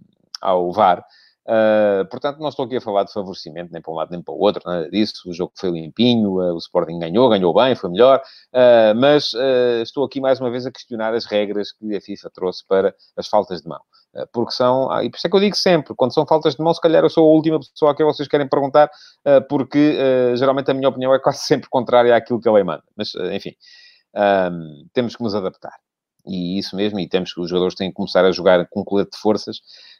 ao 0.40 0.72
VAR. 0.72 1.04
Uh, 1.44 2.06
portanto, 2.08 2.38
não 2.38 2.48
estou 2.48 2.64
aqui 2.64 2.76
a 2.76 2.80
falar 2.80 3.02
de 3.02 3.12
favorecimento, 3.12 3.72
nem 3.72 3.82
para 3.82 3.92
um 3.92 3.96
lado 3.96 4.10
nem 4.12 4.22
para 4.22 4.32
o 4.32 4.38
outro, 4.38 4.62
nada 4.64 4.88
disso. 4.88 5.28
O 5.28 5.32
jogo 5.32 5.52
foi 5.56 5.70
limpinho, 5.70 6.40
uh, 6.40 6.54
o 6.54 6.58
Sporting 6.58 6.98
ganhou, 6.98 7.28
ganhou 7.28 7.52
bem, 7.52 7.74
foi 7.74 7.90
melhor, 7.90 8.22
uh, 8.52 8.94
mas 8.96 9.32
estou 9.82 10.04
aqui 10.04 10.20
mais 10.20 10.40
uma 10.40 10.50
vez 10.50 10.66
a 10.66 10.70
questionar 10.70 11.14
as 11.14 11.24
regras 11.24 11.72
que 11.72 11.96
a 11.96 12.00
FIFA 12.00 12.30
trouxe 12.30 12.66
para 12.66 12.94
as 13.16 13.26
faltas 13.26 13.62
de 13.62 13.68
mão. 13.68 13.80
porque 14.32 14.52
são, 14.52 14.88
e 15.02 15.10
por 15.10 15.16
isso 15.16 15.26
é 15.26 15.30
que 15.30 15.36
eu 15.36 15.40
digo 15.40 15.56
sempre, 15.56 15.94
quando 15.96 16.14
são 16.14 16.26
faltas 16.26 16.54
de 16.54 16.62
mão, 16.62 16.72
se 16.72 16.80
calhar 16.80 17.02
eu 17.02 17.10
sou 17.10 17.28
a 17.28 17.32
última 17.32 17.58
pessoa 17.58 17.92
a 17.92 17.94
quem 17.94 18.06
vocês 18.06 18.28
querem 18.28 18.48
perguntar, 18.48 18.90
porque 19.48 19.96
geralmente 20.36 20.70
a 20.70 20.74
minha 20.74 20.88
opinião 20.88 21.14
é 21.14 21.18
quase 21.18 21.40
sempre 21.46 21.68
contrária 21.68 22.14
àquilo 22.14 22.40
que 22.40 22.48
a 22.48 22.52
lei 22.52 22.64
manda. 22.64 22.84
Mas, 22.96 23.14
enfim, 23.32 23.54
temos 24.92 25.16
que 25.16 25.22
nos 25.22 25.34
adaptar. 25.34 25.81
E 26.26 26.58
isso 26.58 26.76
mesmo, 26.76 27.00
e 27.00 27.08
temos 27.08 27.32
que 27.32 27.40
os 27.40 27.48
jogadores 27.48 27.74
têm 27.74 27.88
que 27.88 27.94
começar 27.94 28.24
a 28.24 28.32
jogar 28.32 28.66
com 28.68 28.84
colete 28.84 29.12
de 29.12 29.18
forças. 29.18 29.58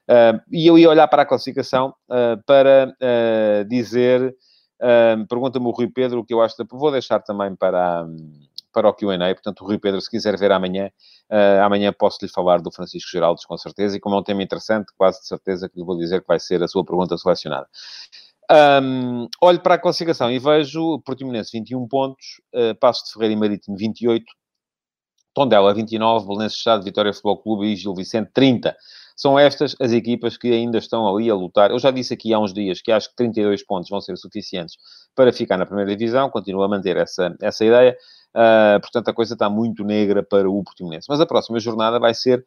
Uh, 0.09 0.41
e 0.51 0.67
eu 0.67 0.79
ia 0.79 0.89
olhar 0.89 1.09
para 1.09 1.23
a 1.23 1.27
classificação 1.27 1.95
uh, 2.09 2.43
para 2.47 2.95
uh, 3.01 3.69
dizer, 3.69 4.35
pergunta-me 5.29 5.67
o 5.67 5.71
Rui 5.71 5.89
Pedro 5.89 6.21
o 6.21 6.25
que 6.25 6.35
eu 6.35 6.43
acho, 6.43 6.57
de, 6.57 6.65
vou 6.69 6.91
deixar 6.91 7.21
também 7.21 7.55
para, 7.55 8.05
para 8.73 8.89
o 8.89 8.93
Q&A, 8.93 9.19
portanto 9.33 9.61
o 9.61 9.65
Rui 9.65 9.79
Pedro, 9.79 10.01
se 10.01 10.11
quiser 10.11 10.37
ver 10.37 10.51
amanhã, 10.51 10.91
amanhã 11.65 11.93
posso-lhe 11.97 12.29
falar 12.29 12.61
do 12.61 12.73
Francisco 12.73 13.09
Geraldes, 13.09 13.45
com 13.45 13.57
certeza, 13.57 13.97
e 13.97 14.01
como 14.01 14.17
é 14.17 14.19
um 14.19 14.25
tema 14.25 14.43
interessante, 14.43 14.93
quase 14.99 15.21
de 15.21 15.29
certeza 15.29 15.69
que 15.69 15.79
lhe 15.79 15.85
vou 15.85 15.97
dizer 15.97 16.21
que 16.21 16.27
vai 16.27 16.41
ser 16.41 16.65
a 16.65 16.67
sua 16.67 16.85
pergunta 16.85 17.17
selecionada. 17.17 17.69
Um, 18.51 19.29
olho 19.41 19.61
para 19.61 19.77
a 19.77 19.79
classificação 19.79 20.31
e 20.31 20.39
vejo 20.39 21.01
Portimonense 21.07 21.51
21 21.53 21.87
pontos, 21.89 22.41
uh, 22.55 22.75
Passos 22.79 23.05
de 23.07 23.13
Ferreira 23.15 23.33
e 23.33 23.37
Marítimo 23.37 23.77
28, 23.77 24.25
Tondela 25.35 25.73
29, 25.75 26.27
Belenenses 26.27 26.59
Estado, 26.59 26.85
Vitória 26.85 27.13
Futebol 27.13 27.39
Clube 27.39 27.67
e 27.67 27.77
Gil 27.77 27.95
Vicente 27.95 28.31
30. 28.33 28.77
São 29.17 29.39
estas 29.39 29.77
as 29.81 29.93
equipas 29.93 30.37
que 30.37 30.53
ainda 30.53 30.79
estão 30.79 31.07
ali 31.07 31.31
a 31.31 31.35
lutar. 31.35 31.71
Eu 31.71 31.79
já 31.79 31.91
disse 31.91 32.15
aqui 32.15 32.33
há 32.33 32.39
uns 32.39 32.53
dias 32.53 32.81
que 32.81 32.91
acho 32.91 33.11
que 33.11 33.17
32 33.17 33.65
pontos 33.65 33.89
vão 33.91 34.01
ser 34.01 34.17
suficientes 34.17 34.77
para 35.15 35.33
ficar 35.33 35.57
na 35.57 35.67
primeira 35.67 35.95
divisão, 35.95 36.31
continuo 36.31 36.63
a 36.63 36.69
manter 36.69 36.97
essa, 36.97 37.35
essa 37.41 37.65
ideia. 37.65 37.97
Uh, 38.35 38.81
portanto, 38.81 39.09
a 39.09 39.13
coisa 39.13 39.35
está 39.35 39.49
muito 39.51 39.85
negra 39.85 40.23
para 40.23 40.51
o 40.51 40.65
Portimonense. 40.65 41.07
Mas 41.09 41.21
a 41.21 41.27
próxima 41.27 41.61
jornada 41.61 41.99
vai 42.01 42.15
ser 42.15 42.45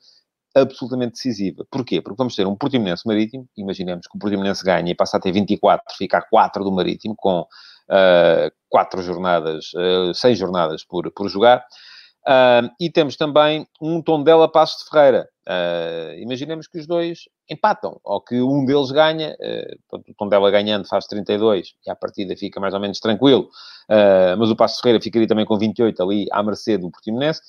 absolutamente 0.55 1.13
decisiva. 1.13 1.65
Porquê? 1.69 2.01
Porque 2.01 2.17
vamos 2.17 2.35
ter 2.35 2.47
um 2.47 2.55
Portimonense 2.55 3.05
Marítimo, 3.05 3.47
imaginemos 3.57 4.07
que 4.07 4.15
o 4.15 4.19
Portimonense 4.19 4.63
ganha 4.63 4.89
e 4.89 4.95
passa 4.95 5.17
a 5.17 5.19
ter 5.19 5.31
24, 5.31 5.83
fica 5.97 6.17
a 6.17 6.21
4 6.21 6.63
do 6.63 6.71
Marítimo, 6.71 7.13
com 7.17 7.41
uh, 7.41 8.51
4 8.69 9.01
jornadas, 9.03 9.65
uh, 9.75 10.13
6 10.13 10.37
jornadas 10.39 10.83
por, 10.83 11.11
por 11.11 11.29
jogar. 11.29 11.63
Uh, 12.27 12.69
e 12.79 12.89
temos 12.89 13.15
também 13.15 13.67
um 13.79 14.01
Tondela 14.01 14.51
Passos 14.51 14.83
de 14.83 14.89
Ferreira. 14.89 15.29
Uh, 15.47 16.17
imaginemos 16.17 16.67
que 16.67 16.79
os 16.79 16.87
dois 16.87 17.29
empatam, 17.47 17.99
ou 18.03 18.19
que 18.19 18.41
um 18.41 18.65
deles 18.65 18.89
ganha, 18.89 19.37
uh, 19.39 19.97
o 20.09 20.13
Tondela 20.17 20.49
ganhando 20.49 20.87
faz 20.87 21.05
32, 21.05 21.75
e 21.85 21.91
a 21.91 21.95
partida 21.95 22.35
fica 22.35 22.59
mais 22.59 22.73
ou 22.73 22.79
menos 22.79 22.99
tranquilo, 22.99 23.43
uh, 23.87 24.35
mas 24.39 24.49
o 24.49 24.55
Passos 24.55 24.77
de 24.77 24.81
Ferreira 24.81 25.03
ficaria 25.03 25.27
também 25.27 25.45
com 25.45 25.55
28 25.55 26.01
ali 26.01 26.25
à 26.31 26.41
mercê 26.41 26.79
do 26.79 26.89
Portimonense. 26.89 27.41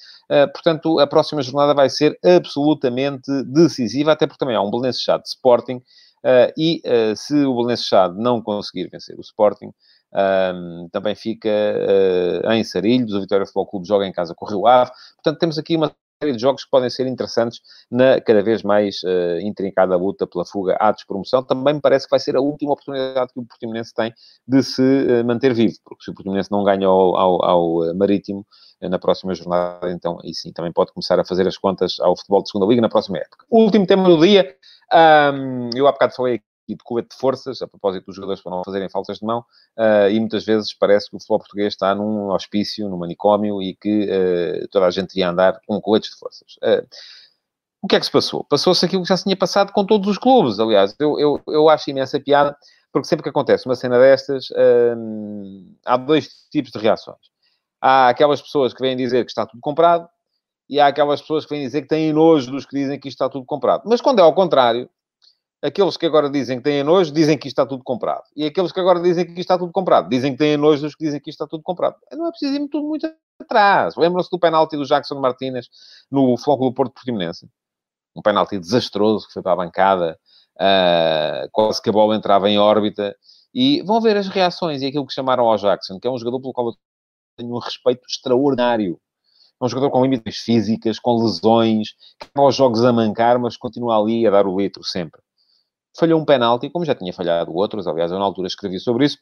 portanto, 0.53 1.01
a 1.01 1.07
próxima 1.07 1.41
jornada 1.41 1.73
vai 1.73 1.89
ser 1.89 2.19
absolutamente 2.23 3.31
decisiva, 3.45 4.12
até 4.12 4.27
porque 4.27 4.39
também 4.39 4.57
há 4.57 4.61
um 4.61 4.71
Belenenses 4.71 5.01
Chá 5.01 5.17
de 5.17 5.29
Sporting, 5.29 5.81
e 6.59 6.83
se 7.17 7.47
o 7.47 7.55
Belenenses 7.55 7.87
Chá 7.87 8.09
não 8.11 8.43
conseguir 8.43 8.91
vencer 8.91 9.17
o 9.17 9.23
Sporting, 9.23 9.71
um, 10.17 10.89
também 10.91 11.15
fica 11.15 11.49
uh, 11.49 12.51
em 12.53 12.65
Sarilhos, 12.65 13.13
o 13.13 13.21
Vitória 13.21 13.45
Futebol 13.45 13.67
Clube 13.67 13.87
joga 13.87 14.07
em 14.07 14.13
casa 14.13 14.35
com 14.35 14.47
o 14.47 14.49
Rio 14.49 14.67
Ave. 14.67 14.91
Portanto, 15.17 15.39
temos 15.39 15.59
aqui 15.59 15.77
uma 15.77 15.93
série 16.23 16.35
de 16.35 16.41
jogos 16.41 16.65
que 16.65 16.71
podem 16.71 16.89
ser 16.89 17.07
interessantes 17.07 17.61
na 17.91 18.19
cada 18.23 18.43
vez 18.43 18.63
mais 18.63 19.03
uh, 19.03 19.39
intrincada 19.43 19.95
luta 19.97 20.27
pela 20.27 20.47
fuga 20.47 20.75
à 20.81 20.91
despromoção. 20.91 21.43
Também 21.43 21.75
me 21.75 21.81
parece 21.81 22.07
que 22.07 22.11
vai 22.11 22.21
ser 22.21 22.35
a 22.35 22.41
última 22.41 22.73
oportunidade 22.73 23.31
que 23.35 23.41
o 23.41 23.45
Portimonense 23.45 23.93
tem 23.95 24.15
de 24.49 24.63
se 24.63 24.83
uh, 24.83 25.25
manter 25.27 25.53
vivo, 25.53 25.75
porque 25.85 26.05
se 26.05 26.11
o 26.11 26.15
Portimonense 26.15 26.51
não 26.51 26.65
ganha 26.65 26.87
ao, 26.87 27.17
ao, 27.17 27.45
ao 27.45 27.95
Marítimo 27.95 28.47
na 28.81 28.99
próxima 28.99 29.35
jornada, 29.35 29.91
então 29.91 30.19
aí 30.23 30.35
sim 30.35 30.53
também 30.53 30.71
pode 30.71 30.93
começar 30.93 31.19
a 31.19 31.25
fazer 31.25 31.49
as 31.49 31.57
contas 31.57 31.99
ao 31.99 32.15
futebol 32.15 32.43
de 32.43 32.51
segunda 32.51 32.69
liga 32.69 32.83
na 32.83 32.91
próxima 32.91 33.17
época. 33.17 33.47
O 33.51 33.63
último 33.63 33.87
tema 33.87 34.07
do 34.07 34.21
dia, 34.21 34.55
um, 34.93 35.71
eu 35.75 35.87
há 35.87 35.93
bocado 35.93 36.15
falei 36.15 36.43
e 36.69 36.75
de 36.75 36.83
colete 36.83 37.11
de 37.11 37.17
forças, 37.17 37.63
a 37.63 37.67
propósito 37.67 38.07
dos 38.07 38.17
jogadores 38.17 38.43
para 38.43 38.53
não 38.53 38.65
fazerem 38.65 38.89
faltas 38.89 39.19
de 39.19 39.27
mão, 39.27 39.41
uh, 39.77 40.11
e 40.11 40.19
muitas 40.19 40.45
vezes 40.45 40.75
parece 40.75 41.09
que 41.09 41.17
o 41.17 41.19
futebol 41.19 41.39
português 41.39 41.75
está 41.75 41.95
num 41.95 42.31
hospício, 42.31 42.89
num 42.89 42.97
manicômio, 42.97 43.63
e 43.63 43.75
que 43.75 44.05
uh, 44.05 44.69
toda 44.69 44.87
a 44.87 44.91
gente 44.91 45.19
ia 45.19 45.29
andar 45.31 45.61
com 45.67 45.81
coletes 45.81 46.11
de 46.11 46.19
forças. 46.19 46.57
Uh, 46.63 46.87
o 47.83 47.87
que 47.89 47.97
é 47.97 48.01
que 48.01 48.07
se 48.07 48.13
passou? 48.13 48.43
Passou-se 48.45 48.85
aquilo 48.85 49.03
que 49.03 49.09
já 49.09 49.17
se 49.17 49.25
tinha 49.25 49.37
passado 49.37 49.73
com 49.73 49.85
todos 49.85 50.09
os 50.09 50.19
clubes, 50.19 50.59
aliás. 50.59 50.95
Eu, 50.99 51.21
eu, 51.21 51.41
eu 51.47 51.69
acho 51.69 51.89
imensa 51.89 52.19
piada, 52.19 52.57
porque 52.91 53.07
sempre 53.07 53.23
que 53.23 53.29
acontece 53.29 53.67
uma 53.67 53.77
cena 53.77 53.99
destas, 53.99 54.49
há 55.85 55.97
dois 55.97 56.29
tipos 56.51 56.73
de 56.73 56.79
reações. 56.79 57.19
Há 57.81 58.09
aquelas 58.09 58.43
pessoas 58.43 58.75
que 58.75 58.81
vêm 58.81 58.97
dizer 58.97 59.25
que 59.25 59.31
está 59.31 59.47
tudo 59.47 59.61
comprado, 59.61 60.09
e 60.69 60.81
há 60.81 60.89
aquelas 60.89 61.21
pessoas 61.21 61.45
que 61.45 61.55
vêm 61.55 61.65
dizer 61.65 61.83
que 61.83 61.89
têm 61.89 62.13
nojo 62.13 62.51
dos 62.51 62.67
que 62.67 62.77
dizem 62.77 62.99
que 62.99 63.09
isto 63.09 63.17
está 63.17 63.29
tudo 63.29 63.45
comprado. 63.45 63.83
Mas 63.87 64.01
quando 64.01 64.19
é 64.19 64.23
ao 64.23 64.35
contrário, 64.35 64.91
aqueles 65.67 65.97
que 65.97 66.07
agora 66.07 66.31
dizem 66.31 66.59
que 66.59 66.65
têm 66.65 66.85
nojo, 66.85 67.13
dizem 67.13 67.37
que 67.37 67.49
isto 67.49 67.55
está 67.61 67.67
tudo 67.67 67.83
comprado. 67.83 68.23
E 68.37 68.45
aqueles 68.47 68.71
que 68.71 68.79
agora 68.79 69.01
dizem 69.01 69.25
que 69.25 69.33
isto 69.33 69.41
está 69.41 69.59
tudo 69.59 69.73
comprado, 69.73 70.09
dizem 70.09 70.33
que 70.33 70.39
têm 70.39 70.57
nojo 70.57 70.83
dos 70.83 70.95
que 70.95 71.05
dizem 71.05 71.21
que 71.21 71.29
isto 71.29 71.43
está 71.43 71.47
tudo 71.49 71.63
comprado. 71.63 71.97
Não 72.13 72.27
é 72.27 72.31
preciso 72.31 72.55
ir 72.55 72.69
tudo 72.69 72.87
muito 72.87 73.13
atrás. 73.41 73.97
Lembram-se 73.97 74.31
do 74.31 74.39
penalti 74.39 74.77
do 74.77 74.85
Jackson 74.85 75.19
Martínez 75.21 75.69
no 76.11 76.37
Flóculo 76.37 76.73
Porto 76.73 76.93
Portimonense? 76.93 77.49
Um 78.15 78.23
penalti 78.23 78.59
desastroso 78.59 79.27
que 79.27 79.33
foi 79.33 79.43
para 79.43 79.53
a 79.53 79.57
bancada, 79.57 80.19
uh, 80.57 81.49
quase 81.53 81.83
que 81.83 81.91
a 81.91 81.93
bola 81.93 82.15
entrava 82.15 82.49
em 82.49 82.59
órbita. 82.59 83.17
E 83.53 83.83
vão 83.83 84.01
ver 84.01 84.17
as 84.17 84.29
reações 84.29 84.83
e 84.83 84.87
aquilo 84.87 85.07
que 85.07 85.15
chamaram 85.15 85.47
ao 85.47 85.57
Jackson, 85.57 85.99
que 85.99 86.07
é 86.07 86.11
um 86.11 86.19
jogador 86.19 86.41
pelo 86.41 86.53
qual 86.53 86.69
eu 86.69 86.75
tenho 87.37 87.55
um 87.55 87.59
respeito 87.59 88.03
extraordinário. 88.09 89.01
É 89.61 89.65
um 89.65 89.69
jogador 89.69 89.91
com 89.91 90.03
limites 90.03 90.39
físicas, 90.39 90.99
com 90.99 91.23
lesões, 91.23 91.89
que 92.21 92.29
vai 92.37 92.45
aos 92.45 92.55
jogos 92.55 92.85
a 92.85 92.93
mancar, 92.93 93.39
mas 93.39 93.57
continua 93.57 93.99
ali 94.01 94.27
a 94.27 94.31
dar 94.31 94.47
o 94.47 94.61
litro 94.61 94.85
sempre 94.85 95.21
falhou 95.99 96.21
um 96.21 96.25
penalti, 96.25 96.71
como 96.71 96.85
já 96.85 96.95
tinha 96.95 97.13
falhado 97.13 97.55
outros, 97.55 97.87
aliás, 97.87 98.11
eu 98.13 98.19
na 98.19 98.25
altura 98.25 98.49
escrevi 98.49 98.79
sobre 98.79 99.07
isso, 99.07 99.19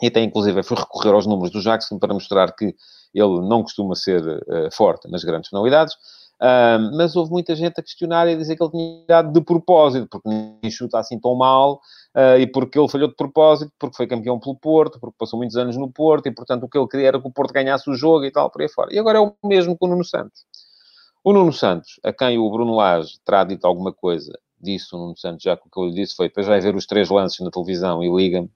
e 0.00 0.08
até 0.08 0.22
inclusive 0.22 0.62
fui 0.62 0.76
recorrer 0.76 1.14
aos 1.14 1.26
números 1.26 1.50
do 1.50 1.60
Jackson 1.60 1.98
para 1.98 2.12
mostrar 2.12 2.54
que 2.54 2.74
ele 3.14 3.40
não 3.48 3.62
costuma 3.62 3.94
ser 3.94 4.22
uh, 4.26 4.70
forte 4.72 5.10
nas 5.10 5.24
grandes 5.24 5.48
penalidades, 5.48 5.94
uh, 5.94 6.96
mas 6.96 7.16
houve 7.16 7.30
muita 7.30 7.54
gente 7.54 7.80
a 7.80 7.82
questionar 7.82 8.28
e 8.28 8.34
a 8.34 8.36
dizer 8.36 8.56
que 8.56 8.62
ele 8.62 8.70
tinha 8.70 9.04
dado 9.08 9.32
de 9.32 9.40
propósito, 9.40 10.06
porque 10.10 10.28
nem 10.28 10.70
chuta 10.70 10.98
assim 10.98 11.18
tão 11.18 11.34
mal, 11.34 11.80
uh, 12.14 12.38
e 12.38 12.46
porque 12.46 12.78
ele 12.78 12.88
falhou 12.88 13.08
de 13.08 13.16
propósito, 13.16 13.72
porque 13.78 13.96
foi 13.96 14.06
campeão 14.06 14.38
pelo 14.38 14.54
Porto, 14.54 15.00
porque 15.00 15.16
passou 15.18 15.38
muitos 15.38 15.56
anos 15.56 15.78
no 15.78 15.90
Porto, 15.90 16.26
e 16.26 16.30
portanto 16.34 16.64
o 16.64 16.68
que 16.68 16.76
ele 16.76 16.88
queria 16.88 17.08
era 17.08 17.20
que 17.20 17.26
o 17.26 17.32
Porto 17.32 17.54
ganhasse 17.54 17.88
o 17.88 17.94
jogo 17.94 18.26
e 18.26 18.30
tal, 18.30 18.50
por 18.50 18.60
aí 18.60 18.68
fora. 18.68 18.92
E 18.92 18.98
agora 18.98 19.18
é 19.18 19.20
o 19.20 19.34
mesmo 19.42 19.78
com 19.78 19.86
o 19.86 19.88
Nuno 19.88 20.04
Santos. 20.04 20.44
O 21.24 21.32
Nuno 21.32 21.52
Santos, 21.52 21.98
a 22.04 22.12
quem 22.12 22.38
o 22.38 22.50
Bruno 22.50 22.76
Lage 22.76 23.18
terá 23.24 23.42
dito 23.42 23.66
alguma 23.66 23.92
coisa 23.92 24.38
disso, 24.66 24.96
o 24.96 25.00
Nuno 25.00 25.16
Santos, 25.16 25.42
já 25.42 25.54
o 25.54 25.70
que 25.70 25.78
eu 25.78 25.86
lhe 25.86 25.94
disse 25.94 26.14
foi, 26.14 26.28
depois 26.28 26.46
vai 26.46 26.60
ver 26.60 26.74
os 26.76 26.86
três 26.86 27.08
lances 27.08 27.40
na 27.40 27.50
televisão 27.50 28.02
e 28.02 28.14
liga-me. 28.14 28.50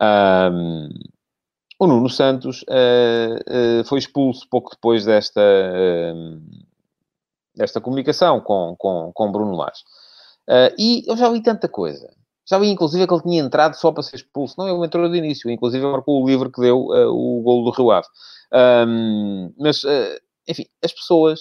Um, 0.00 0.88
o 1.78 1.86
Nuno 1.86 2.08
Santos 2.08 2.62
uh, 2.62 3.80
uh, 3.80 3.84
foi 3.84 3.98
expulso 3.98 4.48
pouco 4.48 4.70
depois 4.70 5.04
desta, 5.04 5.40
uh, 5.40 6.40
desta 7.54 7.80
comunicação 7.80 8.40
com, 8.40 8.76
com, 8.78 9.10
com 9.12 9.32
Bruno 9.32 9.56
Lage. 9.56 9.82
e 10.78 11.02
eu 11.06 11.16
já 11.16 11.28
li 11.28 11.42
tanta 11.42 11.68
coisa. 11.68 12.08
Já 12.46 12.58
vi, 12.58 12.68
inclusive, 12.68 13.06
que 13.06 13.14
ele 13.14 13.22
tinha 13.22 13.42
entrado 13.42 13.74
só 13.74 13.90
para 13.90 14.02
ser 14.02 14.16
expulso. 14.16 14.54
Não, 14.58 14.68
ele 14.68 14.86
entrou 14.86 15.08
de 15.08 15.16
início. 15.16 15.50
Inclusive, 15.50 15.82
marcou 15.86 16.22
o 16.22 16.26
livro 16.28 16.52
que 16.52 16.60
deu 16.60 16.78
o 16.78 17.40
golo 17.42 17.64
do 17.64 17.70
Rio 17.70 17.90
Ave. 17.90 18.06
Um, 18.86 19.50
mas, 19.58 19.80
enfim, 20.46 20.66
as 20.84 20.92
pessoas 20.92 21.40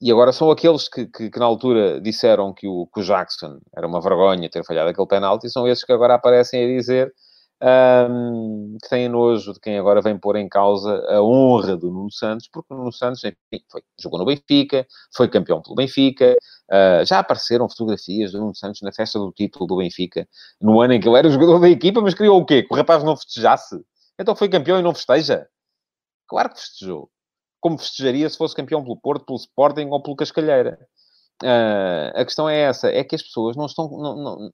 e 0.00 0.12
agora 0.12 0.32
são 0.32 0.50
aqueles 0.50 0.88
que, 0.88 1.06
que, 1.06 1.30
que, 1.30 1.38
na 1.38 1.44
altura 1.44 2.00
disseram 2.00 2.52
que 2.54 2.68
o, 2.68 2.86
que 2.86 3.00
o 3.00 3.02
Jackson 3.02 3.58
era 3.76 3.86
uma 3.86 4.00
vergonha 4.00 4.48
ter 4.48 4.64
falhado 4.64 4.90
aquele 4.90 5.06
penalti, 5.08 5.50
são 5.50 5.66
esses 5.66 5.84
que 5.84 5.92
agora 5.92 6.14
aparecem 6.14 6.64
a 6.64 6.66
dizer 6.66 7.12
um, 7.60 8.76
que 8.80 8.88
têm 8.88 9.08
nojo 9.08 9.52
de 9.52 9.60
quem 9.60 9.78
agora 9.78 10.00
vem 10.00 10.16
pôr 10.18 10.36
em 10.36 10.48
causa 10.48 10.92
a 11.08 11.20
honra 11.22 11.76
do 11.76 11.90
Nuno 11.90 12.12
Santos, 12.12 12.48
porque 12.52 12.72
o 12.72 12.76
Nuno 12.76 12.92
Santos 12.92 13.24
enfim, 13.24 13.64
foi, 13.70 13.82
jogou 14.00 14.18
no 14.20 14.24
Benfica, 14.24 14.86
foi 15.16 15.28
campeão 15.28 15.60
pelo 15.60 15.74
Benfica, 15.74 16.36
uh, 16.70 17.04
já 17.04 17.18
apareceram 17.18 17.68
fotografias 17.68 18.32
do 18.32 18.38
Nuno 18.38 18.54
Santos 18.54 18.80
na 18.82 18.92
festa 18.92 19.18
do 19.18 19.32
título 19.32 19.66
do 19.66 19.76
Benfica, 19.78 20.28
no 20.60 20.80
ano 20.80 20.94
em 20.94 21.00
que 21.00 21.08
ele 21.08 21.18
era 21.18 21.28
jogador 21.28 21.58
da 21.58 21.68
equipa, 21.68 22.00
mas 22.00 22.14
criou 22.14 22.40
o 22.40 22.46
quê? 22.46 22.62
Que 22.62 22.72
o 22.72 22.76
rapaz 22.76 23.02
não 23.02 23.16
festejasse? 23.16 23.76
Então 24.20 24.36
foi 24.36 24.48
campeão 24.48 24.78
e 24.78 24.82
não 24.82 24.94
festeja? 24.94 25.48
Claro 26.28 26.50
que 26.50 26.60
festejou 26.60 27.10
como 27.60 27.78
festejaria 27.78 28.28
se 28.28 28.36
fosse 28.36 28.54
campeão 28.54 28.82
pelo 28.82 28.96
Porto, 28.96 29.24
pelo 29.24 29.38
Sporting 29.38 29.86
ou 29.86 30.02
pelo 30.02 30.16
Cascalheira. 30.16 30.78
Uh, 31.42 32.10
a 32.14 32.24
questão 32.24 32.48
é 32.48 32.60
essa, 32.60 32.88
é 32.88 33.04
que 33.04 33.14
as 33.14 33.22
pessoas 33.22 33.56
não 33.56 33.66
estão... 33.66 33.88
Não, 33.88 34.16
não... 34.16 34.50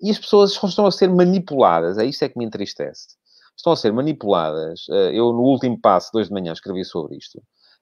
E 0.00 0.10
as 0.10 0.18
pessoas 0.18 0.52
estão 0.52 0.86
a 0.86 0.92
ser 0.92 1.08
manipuladas, 1.08 1.98
é 1.98 2.04
isso 2.04 2.24
é 2.24 2.28
que 2.28 2.38
me 2.38 2.44
entristece. 2.44 3.16
Estão 3.56 3.72
a 3.72 3.76
ser 3.76 3.92
manipuladas. 3.92 4.86
Uh, 4.88 5.10
eu, 5.12 5.32
no 5.32 5.42
último 5.42 5.80
passo, 5.80 6.10
dois 6.12 6.28
de 6.28 6.32
manhã, 6.32 6.52
escrevi 6.52 6.84
sobre 6.84 7.16
isto. 7.16 7.38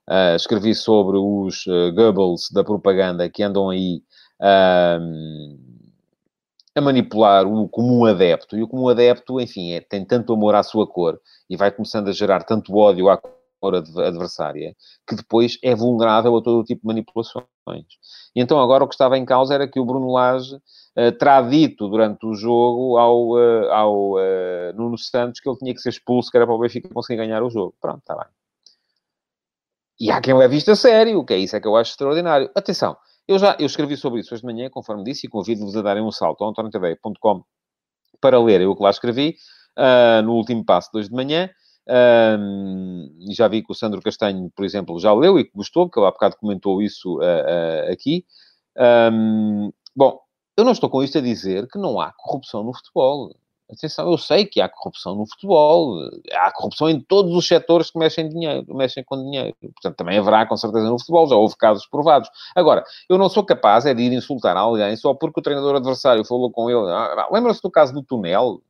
Uh, 0.08 0.36
escrevi 0.36 0.74
sobre 0.74 1.18
os 1.18 1.64
Goebbels 1.94 2.50
da 2.52 2.62
propaganda 2.62 3.28
que 3.28 3.42
andam 3.42 3.70
aí 3.70 4.02
a 6.76 6.80
manipular 6.80 7.46
o 7.46 7.68
comum 7.68 8.04
adepto. 8.04 8.56
E 8.56 8.62
o 8.62 8.68
comum 8.68 8.88
adepto, 8.88 9.40
enfim, 9.40 9.72
é, 9.72 9.80
tem 9.80 10.04
tanto 10.04 10.34
amor 10.34 10.54
à 10.54 10.62
sua 10.62 10.86
cor 10.86 11.18
e 11.48 11.56
vai 11.56 11.72
começando 11.72 12.08
a 12.08 12.12
gerar 12.12 12.44
tanto 12.44 12.76
ódio 12.76 13.08
à 13.08 13.18
adversária, 13.62 14.74
que 15.06 15.14
depois 15.14 15.58
é 15.62 15.74
vulnerável 15.74 16.36
a 16.36 16.42
todo 16.42 16.60
o 16.60 16.64
tipo 16.64 16.82
de 16.82 16.86
manipulações. 16.86 17.46
E 18.34 18.40
então 18.40 18.60
agora 18.60 18.84
o 18.84 18.88
que 18.88 18.94
estava 18.94 19.16
em 19.18 19.24
causa 19.24 19.54
era 19.54 19.66
que 19.66 19.80
o 19.80 19.84
Bruno 19.84 20.12
Lage 20.12 20.54
uh, 20.54 21.12
terá 21.18 21.40
dito 21.42 21.88
durante 21.88 22.26
o 22.26 22.34
jogo 22.34 22.96
ao, 22.96 23.30
uh, 23.30 23.72
ao 23.72 24.12
uh, 24.12 24.72
Nuno 24.74 24.98
Santos 24.98 25.40
que 25.40 25.48
ele 25.48 25.58
tinha 25.58 25.74
que 25.74 25.80
ser 25.80 25.90
expulso, 25.90 26.30
que 26.30 26.36
era 26.36 26.46
para 26.46 26.54
o 26.54 26.58
Benfica 26.58 26.88
conseguir 26.88 27.16
ganhar 27.16 27.42
o 27.42 27.50
jogo. 27.50 27.74
Pronto, 27.80 27.98
está 27.98 28.14
bem. 28.14 28.26
E 29.98 30.10
há 30.10 30.20
quem 30.20 30.34
leve 30.34 30.56
isto 30.56 30.70
a 30.70 30.76
sério, 30.76 31.24
que 31.24 31.32
é 31.32 31.38
isso 31.38 31.56
é 31.56 31.60
que 31.60 31.66
eu 31.66 31.74
acho 31.74 31.92
extraordinário. 31.92 32.50
Atenção, 32.54 32.96
eu 33.26 33.38
já 33.38 33.56
eu 33.58 33.66
escrevi 33.66 33.96
sobre 33.96 34.20
isso 34.20 34.34
hoje 34.34 34.42
de 34.42 34.46
manhã, 34.46 34.68
conforme 34.70 35.02
disse, 35.02 35.26
e 35.26 35.30
convido-vos 35.30 35.74
a 35.76 35.82
darem 35.82 36.02
um 36.02 36.12
salto 36.12 36.44
ao 36.44 36.50
antoniotadeia.com 36.50 37.42
para 38.20 38.40
lerem 38.40 38.66
o 38.66 38.76
que 38.76 38.82
lá 38.82 38.90
escrevi, 38.90 39.36
uh, 39.76 40.22
no 40.22 40.34
último 40.34 40.64
passo 40.64 40.90
de 40.92 40.98
hoje 40.98 41.08
de 41.08 41.14
manhã, 41.14 41.50
um, 41.88 43.08
já 43.30 43.46
vi 43.48 43.62
que 43.62 43.70
o 43.70 43.74
Sandro 43.74 44.02
Castanho, 44.02 44.50
por 44.54 44.64
exemplo, 44.64 44.98
já 44.98 45.12
leu 45.12 45.38
e 45.38 45.44
que 45.44 45.52
gostou, 45.54 45.86
porque 45.86 46.00
ele 46.00 46.06
há 46.06 46.10
bocado 46.10 46.36
comentou 46.36 46.82
isso 46.82 47.18
uh, 47.18 47.20
uh, 47.20 47.92
aqui. 47.92 48.24
Um, 48.76 49.72
bom, 49.94 50.20
eu 50.56 50.64
não 50.64 50.72
estou 50.72 50.90
com 50.90 51.02
isto 51.02 51.18
a 51.18 51.20
dizer 51.20 51.68
que 51.68 51.78
não 51.78 52.00
há 52.00 52.12
corrupção 52.12 52.64
no 52.64 52.74
futebol. 52.74 53.30
Atenção, 53.70 54.08
eu 54.08 54.16
sei 54.16 54.46
que 54.46 54.60
há 54.60 54.68
corrupção 54.68 55.16
no 55.16 55.26
futebol. 55.26 55.98
Há 56.32 56.52
corrupção 56.52 56.88
em 56.88 57.00
todos 57.00 57.34
os 57.34 57.46
setores 57.46 57.90
que 57.90 57.98
mexem, 57.98 58.28
dinheiro, 58.28 58.64
mexem 58.74 59.02
com 59.04 59.16
dinheiro. 59.16 59.56
Portanto, 59.60 59.96
também 59.96 60.18
haverá, 60.18 60.46
com 60.46 60.56
certeza, 60.56 60.88
no 60.88 60.98
futebol. 60.98 61.28
Já 61.28 61.34
houve 61.34 61.56
casos 61.56 61.86
provados. 61.86 62.30
Agora, 62.54 62.84
eu 63.08 63.18
não 63.18 63.28
sou 63.28 63.44
capaz 63.44 63.84
é 63.84 63.92
de 63.92 64.02
ir 64.02 64.12
insultar 64.12 64.56
alguém 64.56 64.94
só 64.96 65.14
porque 65.14 65.40
o 65.40 65.42
treinador 65.42 65.76
adversário 65.76 66.24
falou 66.24 66.50
com 66.50 66.70
ele. 66.70 66.90
Ah, 66.90 67.28
Lembra-se 67.32 67.60
do 67.60 67.70
caso 67.70 67.92
do 67.92 68.02
túnel? 68.02 68.62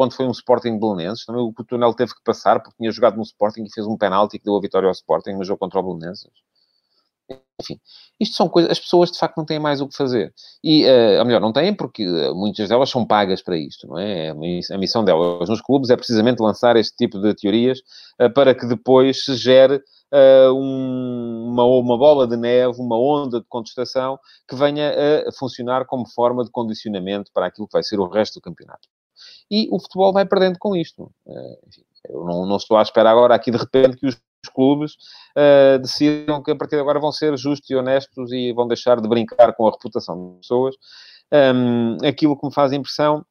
Quando 0.00 0.14
foi 0.14 0.26
um 0.26 0.30
Sporting 0.30 0.78
Belenenses, 0.78 1.26
também 1.26 1.42
o 1.42 1.52
Tunel 1.62 1.92
teve 1.92 2.14
que 2.14 2.22
passar 2.24 2.58
porque 2.62 2.78
tinha 2.78 2.90
jogado 2.90 3.16
no 3.18 3.22
Sporting 3.22 3.64
e 3.64 3.70
fez 3.70 3.86
um 3.86 3.98
penalti 3.98 4.38
que 4.38 4.46
deu 4.46 4.56
a 4.56 4.60
vitória 4.60 4.86
ao 4.86 4.92
Sporting 4.92 5.32
no 5.32 5.44
jogo 5.44 5.58
contra 5.58 5.78
o 5.78 5.82
Belenenses. 5.82 6.30
Enfim, 7.60 7.78
isto 8.18 8.34
são 8.34 8.48
coisas, 8.48 8.70
as 8.70 8.80
pessoas 8.80 9.12
de 9.12 9.18
facto 9.18 9.36
não 9.36 9.44
têm 9.44 9.58
mais 9.58 9.82
o 9.82 9.86
que 9.86 9.94
fazer. 9.94 10.32
E, 10.64 10.86
uh, 10.86 11.18
ou 11.18 11.26
melhor, 11.26 11.42
não 11.42 11.52
têm 11.52 11.74
porque 11.74 12.08
uh, 12.08 12.34
muitas 12.34 12.70
delas 12.70 12.88
são 12.88 13.06
pagas 13.06 13.42
para 13.42 13.58
isto, 13.58 13.86
não 13.86 13.98
é? 13.98 14.30
A 14.30 14.78
missão 14.78 15.04
delas 15.04 15.50
nos 15.50 15.60
clubes 15.60 15.90
é 15.90 15.96
precisamente 15.96 16.40
lançar 16.40 16.76
este 16.76 16.96
tipo 16.96 17.20
de 17.20 17.34
teorias 17.34 17.80
uh, 18.18 18.32
para 18.32 18.54
que 18.54 18.64
depois 18.64 19.22
se 19.22 19.36
gere 19.36 19.76
uh, 19.76 20.50
um, 20.54 21.50
uma, 21.52 21.64
uma 21.66 21.98
bola 21.98 22.26
de 22.26 22.38
neve, 22.38 22.80
uma 22.80 22.98
onda 22.98 23.38
de 23.38 23.46
contestação 23.50 24.18
que 24.48 24.56
venha 24.56 24.94
a 25.28 25.32
funcionar 25.32 25.84
como 25.84 26.08
forma 26.08 26.42
de 26.42 26.50
condicionamento 26.50 27.30
para 27.34 27.48
aquilo 27.48 27.66
que 27.66 27.74
vai 27.74 27.82
ser 27.82 28.00
o 28.00 28.08
resto 28.08 28.36
do 28.36 28.40
campeonato 28.40 28.88
e 29.50 29.68
o 29.70 29.78
futebol 29.80 30.12
vai 30.12 30.24
perdendo 30.24 30.58
com 30.58 30.76
isto. 30.76 31.10
Eh, 31.26 31.58
enfim, 31.68 31.82
eu 32.08 32.24
não, 32.24 32.46
não, 32.46 32.56
estou 32.56 32.76
à 32.76 32.82
espera 32.82 33.10
agora 33.10 33.34
aqui 33.34 33.50
de 33.50 33.58
repente 33.58 33.96
que 33.96 34.06
os, 34.06 34.20
clubes 34.54 34.94
uh, 35.36 35.78
decidam 35.80 36.42
que 36.42 36.50
a 36.50 36.56
partir 36.56 36.76
de 36.76 36.80
agora 36.80 36.98
vão 36.98 37.12
ser 37.12 37.36
justos 37.36 37.68
e 37.68 37.74
honestos 37.74 38.32
e 38.32 38.54
vão 38.54 38.66
deixar 38.66 38.98
de 38.98 39.06
brincar 39.06 39.52
com 39.52 39.68
a 39.68 39.70
reputação 39.70 40.30
das 40.30 40.38
pessoas. 40.38 40.76
Um, 41.30 41.98
aquilo 42.02 42.34
que 42.38 42.46
me 42.46 42.52
faz 42.52 42.72
impressão 42.72 43.22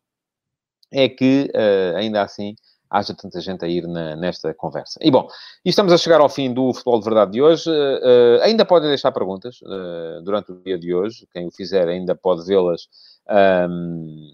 é 0.92 1.10
que, 1.10 1.52
uh, 1.56 1.98
ainda 1.98 2.22
assim, 2.22 2.56
haja 2.90 3.14
tanta 3.16 3.42
gente 3.42 3.66
a 3.66 3.68
ir 3.68 3.88
na, 3.88 4.16
nesta 4.16 4.54
conversa. 4.54 5.00
E 5.02 5.10
bom, 5.10 5.28
estamos 5.66 5.92
a 5.92 5.98
chegar 5.98 6.22
ao 6.22 6.30
fim 6.30 6.54
do 6.54 6.72
Futebol 6.74 7.00
de 7.00 7.06
Verdade 7.06 7.32
de 7.32 7.42
hoje. 7.42 7.70
Uh, 7.70 8.42
ainda 8.42 8.66
podem 8.66 8.90
deixar 8.90 9.12
perguntas 9.12 9.58
durante 10.24 10.52
o 10.52 10.62
dia 10.62 10.78
de 10.78 10.94
hoje. 10.94 11.28
Quem 11.34 11.48
o 11.48 11.52
fizer 11.52 11.88
ainda 11.88 12.16
pode 12.16 12.46
vê-las 12.46 12.88
um, 13.68 14.32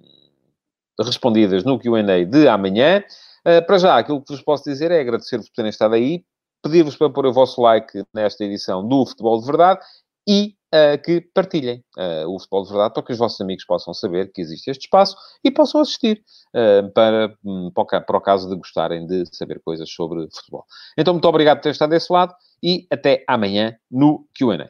respondidas 0.99 1.63
no 1.63 1.79
Q&A 1.79 2.25
de 2.25 2.47
amanhã. 2.47 3.03
Uh, 3.45 3.65
para 3.65 3.77
já, 3.77 3.97
aquilo 3.97 4.21
que 4.21 4.33
vos 4.33 4.41
posso 4.41 4.63
dizer 4.63 4.91
é 4.91 4.99
agradecer-vos 4.99 5.49
por 5.49 5.55
terem 5.55 5.69
estado 5.69 5.95
aí, 5.95 6.23
pedir-vos 6.63 6.95
para 6.95 7.09
pôr 7.09 7.25
o 7.27 7.33
vosso 7.33 7.61
like 7.61 8.03
nesta 8.13 8.43
edição 8.43 8.87
do 8.87 9.05
Futebol 9.05 9.39
de 9.39 9.45
Verdade 9.45 9.81
e 10.27 10.55
uh, 10.73 11.01
que 11.03 11.21
partilhem 11.33 11.83
uh, 11.97 12.27
o 12.27 12.39
Futebol 12.39 12.63
de 12.63 12.69
Verdade 12.69 12.93
para 12.93 13.03
que 13.03 13.13
os 13.13 13.17
vossos 13.17 13.39
amigos 13.39 13.65
possam 13.65 13.93
saber 13.93 14.31
que 14.31 14.41
existe 14.41 14.69
este 14.69 14.85
espaço 14.85 15.15
e 15.43 15.51
possam 15.51 15.81
assistir 15.81 16.23
uh, 16.55 16.91
para, 16.91 17.35
um, 17.43 17.71
para, 17.71 18.17
o 18.17 18.21
caso 18.21 18.49
de 18.49 18.55
gostarem 18.55 19.05
de 19.05 19.25
saber 19.31 19.61
coisas 19.63 19.89
sobre 19.89 20.27
futebol. 20.33 20.65
Então, 20.97 21.13
muito 21.13 21.27
obrigado 21.27 21.57
por 21.57 21.63
ter 21.63 21.71
estado 21.71 21.91
desse 21.91 22.11
lado 22.11 22.33
e 22.63 22.87
até 22.91 23.23
amanhã 23.27 23.75
no 23.91 24.27
Q&A. 24.35 24.69